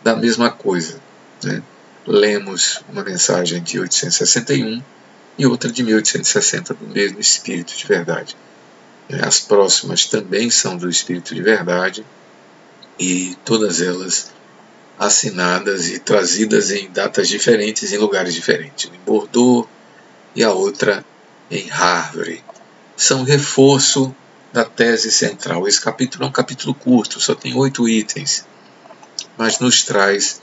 da 0.02 0.14
mesma 0.14 0.50
coisa. 0.50 1.00
Né? 1.42 1.62
Lemos 2.06 2.82
uma 2.88 3.02
mensagem 3.02 3.62
de 3.62 3.80
861 3.80 4.82
e 5.38 5.46
outra 5.46 5.70
de 5.70 5.82
1860 5.82 6.74
do 6.74 6.86
mesmo 6.86 7.18
Espírito 7.18 7.76
de 7.76 7.84
Verdade. 7.84 8.36
As 9.22 9.40
próximas 9.40 10.06
também 10.06 10.50
são 10.50 10.76
do 10.76 10.88
Espírito 10.88 11.34
de 11.34 11.42
Verdade 11.42 12.06
e 12.98 13.36
todas 13.44 13.80
elas 13.80 14.32
assinadas 14.98 15.88
e 15.88 15.98
trazidas 15.98 16.70
em 16.70 16.90
datas 16.90 17.28
diferentes 17.28 17.92
em 17.92 17.98
lugares 17.98 18.34
diferentes. 18.34 18.90
Em 18.92 18.98
Bordeaux 19.04 19.68
e 20.34 20.42
a 20.42 20.52
outra 20.52 21.04
em 21.50 21.68
Harvard. 21.68 22.42
São 22.96 23.24
reforço 23.24 24.14
da 24.52 24.64
tese 24.64 25.10
central. 25.10 25.68
Esse 25.68 25.80
capítulo 25.80 26.24
é 26.24 26.28
um 26.28 26.32
capítulo 26.32 26.74
curto, 26.74 27.20
só 27.20 27.34
tem 27.34 27.54
oito 27.54 27.88
itens, 27.88 28.46
mas 29.36 29.58
nos 29.58 29.82
traz 29.82 30.40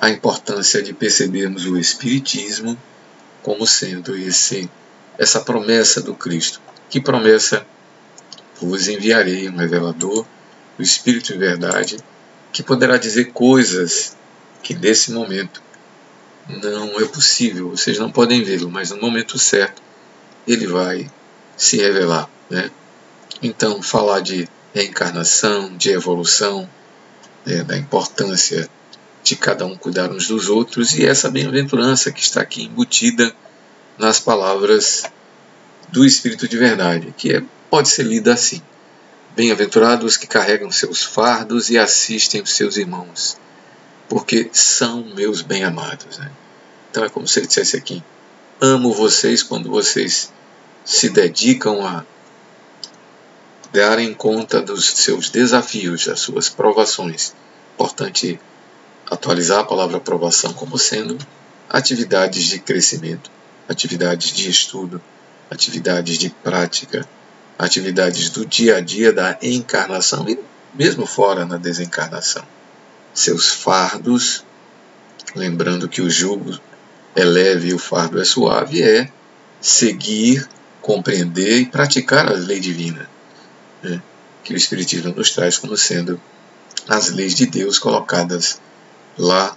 a 0.00 0.10
importância 0.10 0.82
de 0.82 0.92
percebermos 0.92 1.66
o 1.66 1.78
Espiritismo 1.78 2.78
como 3.42 3.66
sendo 3.66 4.16
esse, 4.16 4.70
essa 5.18 5.40
promessa 5.40 6.00
do 6.00 6.14
Cristo. 6.14 6.60
Que 6.88 7.00
promessa? 7.00 7.66
Vos 8.60 8.88
enviarei 8.88 9.48
um 9.48 9.56
revelador, 9.56 10.26
o 10.78 10.82
Espírito 10.82 11.32
de 11.32 11.38
verdade, 11.38 11.96
que 12.52 12.62
poderá 12.62 12.96
dizer 12.96 13.32
coisas 13.32 14.16
que 14.62 14.74
nesse 14.74 15.12
momento 15.12 15.62
não 16.48 17.00
é 17.00 17.04
possível, 17.06 17.70
vocês 17.70 17.98
não 17.98 18.10
podem 18.10 18.42
vê-lo, 18.42 18.70
mas 18.70 18.90
no 18.90 19.00
momento 19.00 19.38
certo 19.38 19.82
ele 20.46 20.66
vai 20.66 21.10
se 21.56 21.78
revelar. 21.78 22.28
Né? 22.50 22.70
Então, 23.42 23.82
falar 23.82 24.20
de 24.20 24.48
reencarnação, 24.74 25.76
de 25.76 25.90
evolução, 25.90 26.68
né, 27.44 27.62
da 27.62 27.76
importância 27.76 28.68
de 29.24 29.36
cada 29.36 29.64
um 29.64 29.74
cuidar 29.74 30.12
uns 30.12 30.28
dos 30.28 30.50
outros 30.50 30.94
e 30.94 31.06
essa 31.06 31.30
bem-aventurança 31.30 32.12
que 32.12 32.20
está 32.20 32.42
aqui 32.42 32.62
embutida 32.62 33.34
nas 33.96 34.20
palavras 34.20 35.04
do 35.88 36.04
Espírito 36.04 36.46
de 36.46 36.58
Verdade, 36.58 37.14
que 37.16 37.32
é, 37.32 37.42
pode 37.70 37.88
ser 37.88 38.02
lida 38.02 38.34
assim: 38.34 38.60
Bem-aventurados 39.34 40.18
que 40.18 40.26
carregam 40.26 40.70
seus 40.70 41.02
fardos 41.02 41.70
e 41.70 41.78
assistem 41.78 42.42
os 42.42 42.52
seus 42.52 42.76
irmãos, 42.76 43.38
porque 44.10 44.50
são 44.52 45.02
meus 45.14 45.40
bem-amados. 45.40 46.18
Né? 46.18 46.30
Então 46.90 47.02
é 47.02 47.08
como 47.08 47.26
se 47.26 47.38
ele 47.38 47.46
dissesse 47.46 47.78
aqui: 47.78 48.04
Amo 48.60 48.92
vocês 48.92 49.42
quando 49.42 49.70
vocês 49.70 50.30
se 50.84 51.08
dedicam 51.08 51.84
a 51.86 52.04
darem 53.72 54.12
conta 54.12 54.60
dos 54.60 54.84
seus 54.84 55.30
desafios, 55.30 56.06
das 56.06 56.20
suas 56.20 56.50
provações. 56.50 57.34
Importante 57.74 58.38
atualizar 59.14 59.60
a 59.60 59.64
palavra 59.64 59.96
aprovação 59.96 60.52
como 60.52 60.78
sendo 60.78 61.16
atividades 61.68 62.44
de 62.44 62.58
crescimento, 62.58 63.30
atividades 63.68 64.32
de 64.32 64.50
estudo, 64.50 65.00
atividades 65.50 66.18
de 66.18 66.30
prática, 66.30 67.08
atividades 67.58 68.30
do 68.30 68.44
dia 68.44 68.76
a 68.76 68.80
dia 68.80 69.12
da 69.12 69.38
encarnação 69.40 70.28
e 70.28 70.38
mesmo 70.74 71.06
fora 71.06 71.46
na 71.46 71.56
desencarnação. 71.56 72.44
Seus 73.12 73.48
fardos, 73.48 74.44
lembrando 75.34 75.88
que 75.88 76.02
o 76.02 76.10
jugo 76.10 76.58
é 77.14 77.24
leve 77.24 77.68
e 77.68 77.74
o 77.74 77.78
fardo 77.78 78.20
é 78.20 78.24
suave, 78.24 78.82
é 78.82 79.08
seguir, 79.60 80.48
compreender 80.82 81.60
e 81.60 81.66
praticar 81.66 82.26
a 82.26 82.34
lei 82.34 82.58
divina, 82.58 83.08
né? 83.82 84.02
que 84.42 84.52
o 84.52 84.56
Espiritismo 84.56 85.14
nos 85.14 85.30
traz 85.30 85.56
como 85.56 85.76
sendo 85.76 86.20
as 86.88 87.10
leis 87.10 87.34
de 87.34 87.46
Deus 87.46 87.78
colocadas 87.78 88.60
lá 89.18 89.56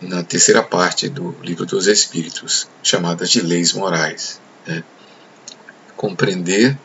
na 0.00 0.22
terceira 0.22 0.62
parte 0.62 1.08
do 1.08 1.34
Livro 1.42 1.64
dos 1.64 1.86
Espíritos, 1.86 2.68
chamadas 2.82 3.30
de 3.30 3.40
leis 3.40 3.72
morais. 3.72 4.40
Né? 4.66 4.82
Compreender, 5.96 6.76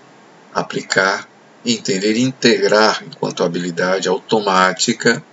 aplicar, 0.53 1.28
entender 1.66 2.16
e 2.16 2.22
integrar 2.22 3.03
enquanto 3.05 3.43
habilidade 3.43 4.08
automática 4.08 5.24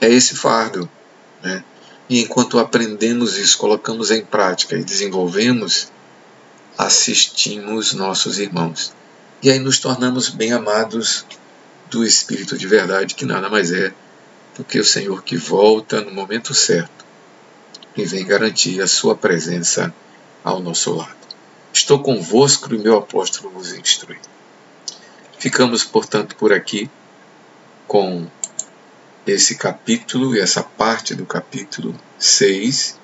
é 0.00 0.08
esse 0.08 0.36
fardo. 0.36 0.88
Né? 1.42 1.64
E 2.08 2.20
enquanto 2.20 2.58
aprendemos 2.58 3.38
isso, 3.38 3.56
colocamos 3.56 4.10
em 4.10 4.24
prática 4.24 4.76
e 4.76 4.84
desenvolvemos, 4.84 5.90
assistimos 6.76 7.94
nossos 7.94 8.38
irmãos. 8.38 8.92
E 9.42 9.50
aí 9.50 9.58
nos 9.58 9.78
tornamos 9.78 10.28
bem 10.28 10.52
amados 10.52 11.24
do 11.90 12.04
Espírito 12.04 12.56
de 12.56 12.66
verdade, 12.66 13.14
que 13.14 13.24
nada 13.24 13.48
mais 13.48 13.72
é 13.72 13.92
porque 14.54 14.78
o 14.78 14.84
Senhor 14.84 15.22
que 15.22 15.36
volta 15.36 16.00
no 16.00 16.12
momento 16.12 16.54
certo 16.54 17.04
e 17.96 18.04
vem 18.04 18.26
garantir 18.26 18.80
a 18.80 18.86
sua 18.86 19.16
presença 19.16 19.94
ao 20.42 20.60
nosso 20.60 20.94
lado. 20.94 21.16
Estou 21.72 22.00
convosco 22.00 22.74
e 22.74 22.78
meu 22.78 22.96
apóstolo 22.98 23.50
vos 23.50 23.72
instrui. 23.72 24.18
Ficamos, 25.38 25.84
portanto, 25.84 26.36
por 26.36 26.52
aqui 26.52 26.90
com 27.86 28.26
esse 29.26 29.56
capítulo 29.56 30.36
e 30.36 30.40
essa 30.40 30.62
parte 30.62 31.14
do 31.14 31.24
capítulo 31.24 31.94
6. 32.18 32.98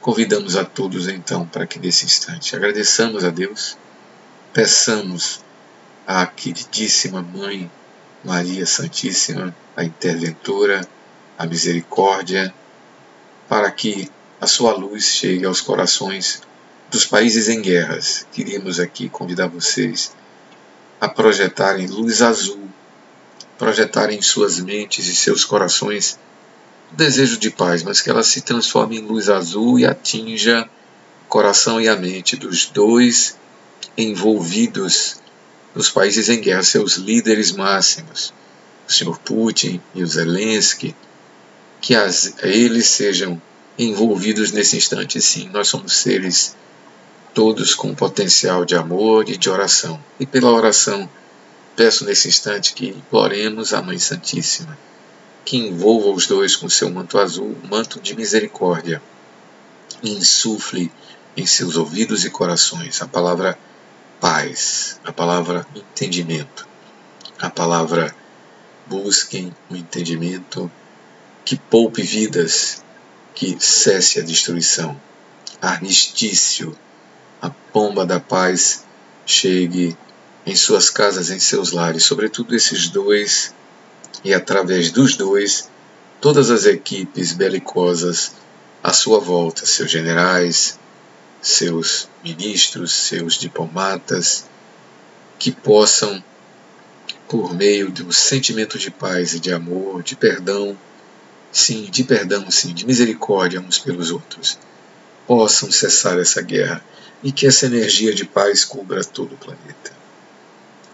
Convidamos 0.00 0.56
a 0.56 0.64
todos, 0.64 1.08
então, 1.08 1.46
para 1.46 1.66
que 1.66 1.78
nesse 1.78 2.06
instante 2.06 2.54
agradeçamos 2.54 3.24
a 3.24 3.30
Deus, 3.30 3.76
peçamos 4.52 5.40
à 6.06 6.24
queridíssima 6.26 7.20
Mãe 7.20 7.70
Maria 8.24 8.66
Santíssima, 8.66 9.54
a 9.76 9.84
Interventora, 9.84 10.86
a 11.38 11.46
Misericórdia, 11.46 12.52
para 13.48 13.70
que 13.70 14.10
a 14.40 14.46
sua 14.46 14.72
luz 14.72 15.04
chegue 15.04 15.44
aos 15.44 15.60
corações 15.60 16.42
dos 16.90 17.04
países 17.04 17.48
em 17.48 17.60
guerras. 17.60 18.26
Queríamos 18.32 18.80
aqui 18.80 19.08
convidar 19.08 19.48
vocês 19.48 20.12
a 21.00 21.08
projetarem 21.08 21.86
luz 21.86 22.22
azul, 22.22 22.68
projetarem 23.58 24.18
em 24.18 24.22
suas 24.22 24.58
mentes 24.60 25.06
e 25.06 25.14
seus 25.14 25.44
corações 25.44 26.18
o 26.92 26.96
desejo 26.96 27.36
de 27.36 27.50
paz, 27.50 27.82
mas 27.82 28.00
que 28.00 28.08
ela 28.08 28.22
se 28.22 28.40
transforme 28.40 28.98
em 28.98 29.02
luz 29.02 29.28
azul 29.28 29.78
e 29.78 29.86
atinja 29.86 30.68
o 31.24 31.28
coração 31.28 31.80
e 31.80 31.88
a 31.88 31.96
mente 31.96 32.36
dos 32.36 32.66
dois 32.66 33.36
envolvidos 33.96 35.20
nos 35.76 35.90
países 35.90 36.30
em 36.30 36.40
guerra, 36.40 36.62
seus 36.62 36.94
líderes 36.96 37.52
máximos, 37.52 38.32
o 38.88 38.92
Sr. 38.92 39.18
Putin 39.18 39.78
e 39.94 40.02
o 40.02 40.06
Zelensky, 40.06 40.96
que 41.82 41.94
as, 41.94 42.32
eles 42.42 42.88
sejam 42.88 43.40
envolvidos 43.78 44.52
nesse 44.52 44.78
instante. 44.78 45.20
Sim, 45.20 45.50
nós 45.50 45.68
somos 45.68 45.92
seres 45.92 46.56
todos 47.34 47.74
com 47.74 47.94
potencial 47.94 48.64
de 48.64 48.74
amor 48.74 49.28
e 49.28 49.36
de 49.36 49.50
oração. 49.50 50.02
E 50.18 50.24
pela 50.24 50.50
oração, 50.50 51.06
peço 51.76 52.06
nesse 52.06 52.26
instante 52.26 52.72
que 52.72 52.88
imploremos 52.88 53.74
a 53.74 53.82
Mãe 53.82 53.98
Santíssima, 53.98 54.78
que 55.44 55.58
envolva 55.58 56.08
os 56.08 56.26
dois 56.26 56.56
com 56.56 56.70
seu 56.70 56.90
manto 56.90 57.18
azul, 57.18 57.54
manto 57.70 58.00
de 58.00 58.16
misericórdia, 58.16 59.02
e 60.02 60.10
insufle 60.10 60.90
em 61.36 61.44
seus 61.44 61.76
ouvidos 61.76 62.24
e 62.24 62.30
corações 62.30 63.02
a 63.02 63.06
palavra 63.06 63.58
paz, 64.20 65.00
a 65.04 65.12
palavra 65.12 65.66
entendimento, 65.74 66.66
a 67.38 67.50
palavra 67.50 68.14
busquem 68.86 69.52
o 69.68 69.76
entendimento 69.76 70.70
que 71.44 71.56
poupe 71.56 72.02
vidas, 72.02 72.82
que 73.34 73.56
cesse 73.60 74.18
a 74.18 74.22
destruição. 74.22 75.00
Armistício, 75.60 76.76
a 77.40 77.50
pomba 77.50 78.06
da 78.06 78.18
paz 78.18 78.84
chegue 79.24 79.96
em 80.44 80.54
suas 80.54 80.88
casas, 80.88 81.30
em 81.30 81.38
seus 81.38 81.72
lares, 81.72 82.04
sobretudo 82.04 82.54
esses 82.54 82.88
dois, 82.88 83.54
e 84.24 84.32
através 84.32 84.90
dos 84.90 85.16
dois, 85.16 85.68
todas 86.20 86.50
as 86.50 86.64
equipes 86.64 87.32
belicosas 87.32 88.32
à 88.82 88.92
sua 88.92 89.18
volta, 89.18 89.66
seus 89.66 89.90
generais, 89.90 90.78
seus 91.46 92.08
ministros, 92.24 92.92
seus 92.92 93.34
diplomatas, 93.34 94.46
que 95.38 95.52
possam, 95.52 96.22
por 97.28 97.54
meio 97.54 97.88
do 97.88 98.12
sentimento 98.12 98.76
de 98.76 98.90
paz 98.90 99.32
e 99.32 99.38
de 99.38 99.52
amor, 99.52 100.02
de 100.02 100.16
perdão, 100.16 100.76
sim, 101.52 101.84
de 101.84 102.02
perdão, 102.02 102.50
sim, 102.50 102.74
de 102.74 102.84
misericórdia 102.84 103.60
uns 103.60 103.78
pelos 103.78 104.10
outros, 104.10 104.58
possam 105.24 105.70
cessar 105.70 106.18
essa 106.18 106.42
guerra 106.42 106.84
e 107.22 107.30
que 107.30 107.46
essa 107.46 107.66
energia 107.66 108.12
de 108.12 108.24
paz 108.24 108.64
cubra 108.64 109.04
todo 109.04 109.36
o 109.36 109.38
planeta. 109.38 109.92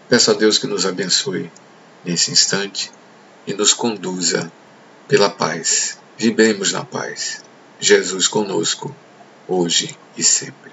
Peço 0.07 0.29
a 0.29 0.33
Deus 0.35 0.59
que 0.59 0.67
nos 0.67 0.85
abençoe 0.85 1.51
nesse 2.05 2.29
instante 2.29 2.91
e 3.47 3.55
nos 3.55 3.73
conduza 3.73 4.51
pela 5.07 5.31
paz. 5.31 5.97
Vivemos 6.15 6.71
na 6.71 6.85
paz. 6.85 7.41
Jesus 7.79 8.27
conosco, 8.27 8.95
hoje 9.47 9.97
e 10.17 10.23
sempre. 10.23 10.72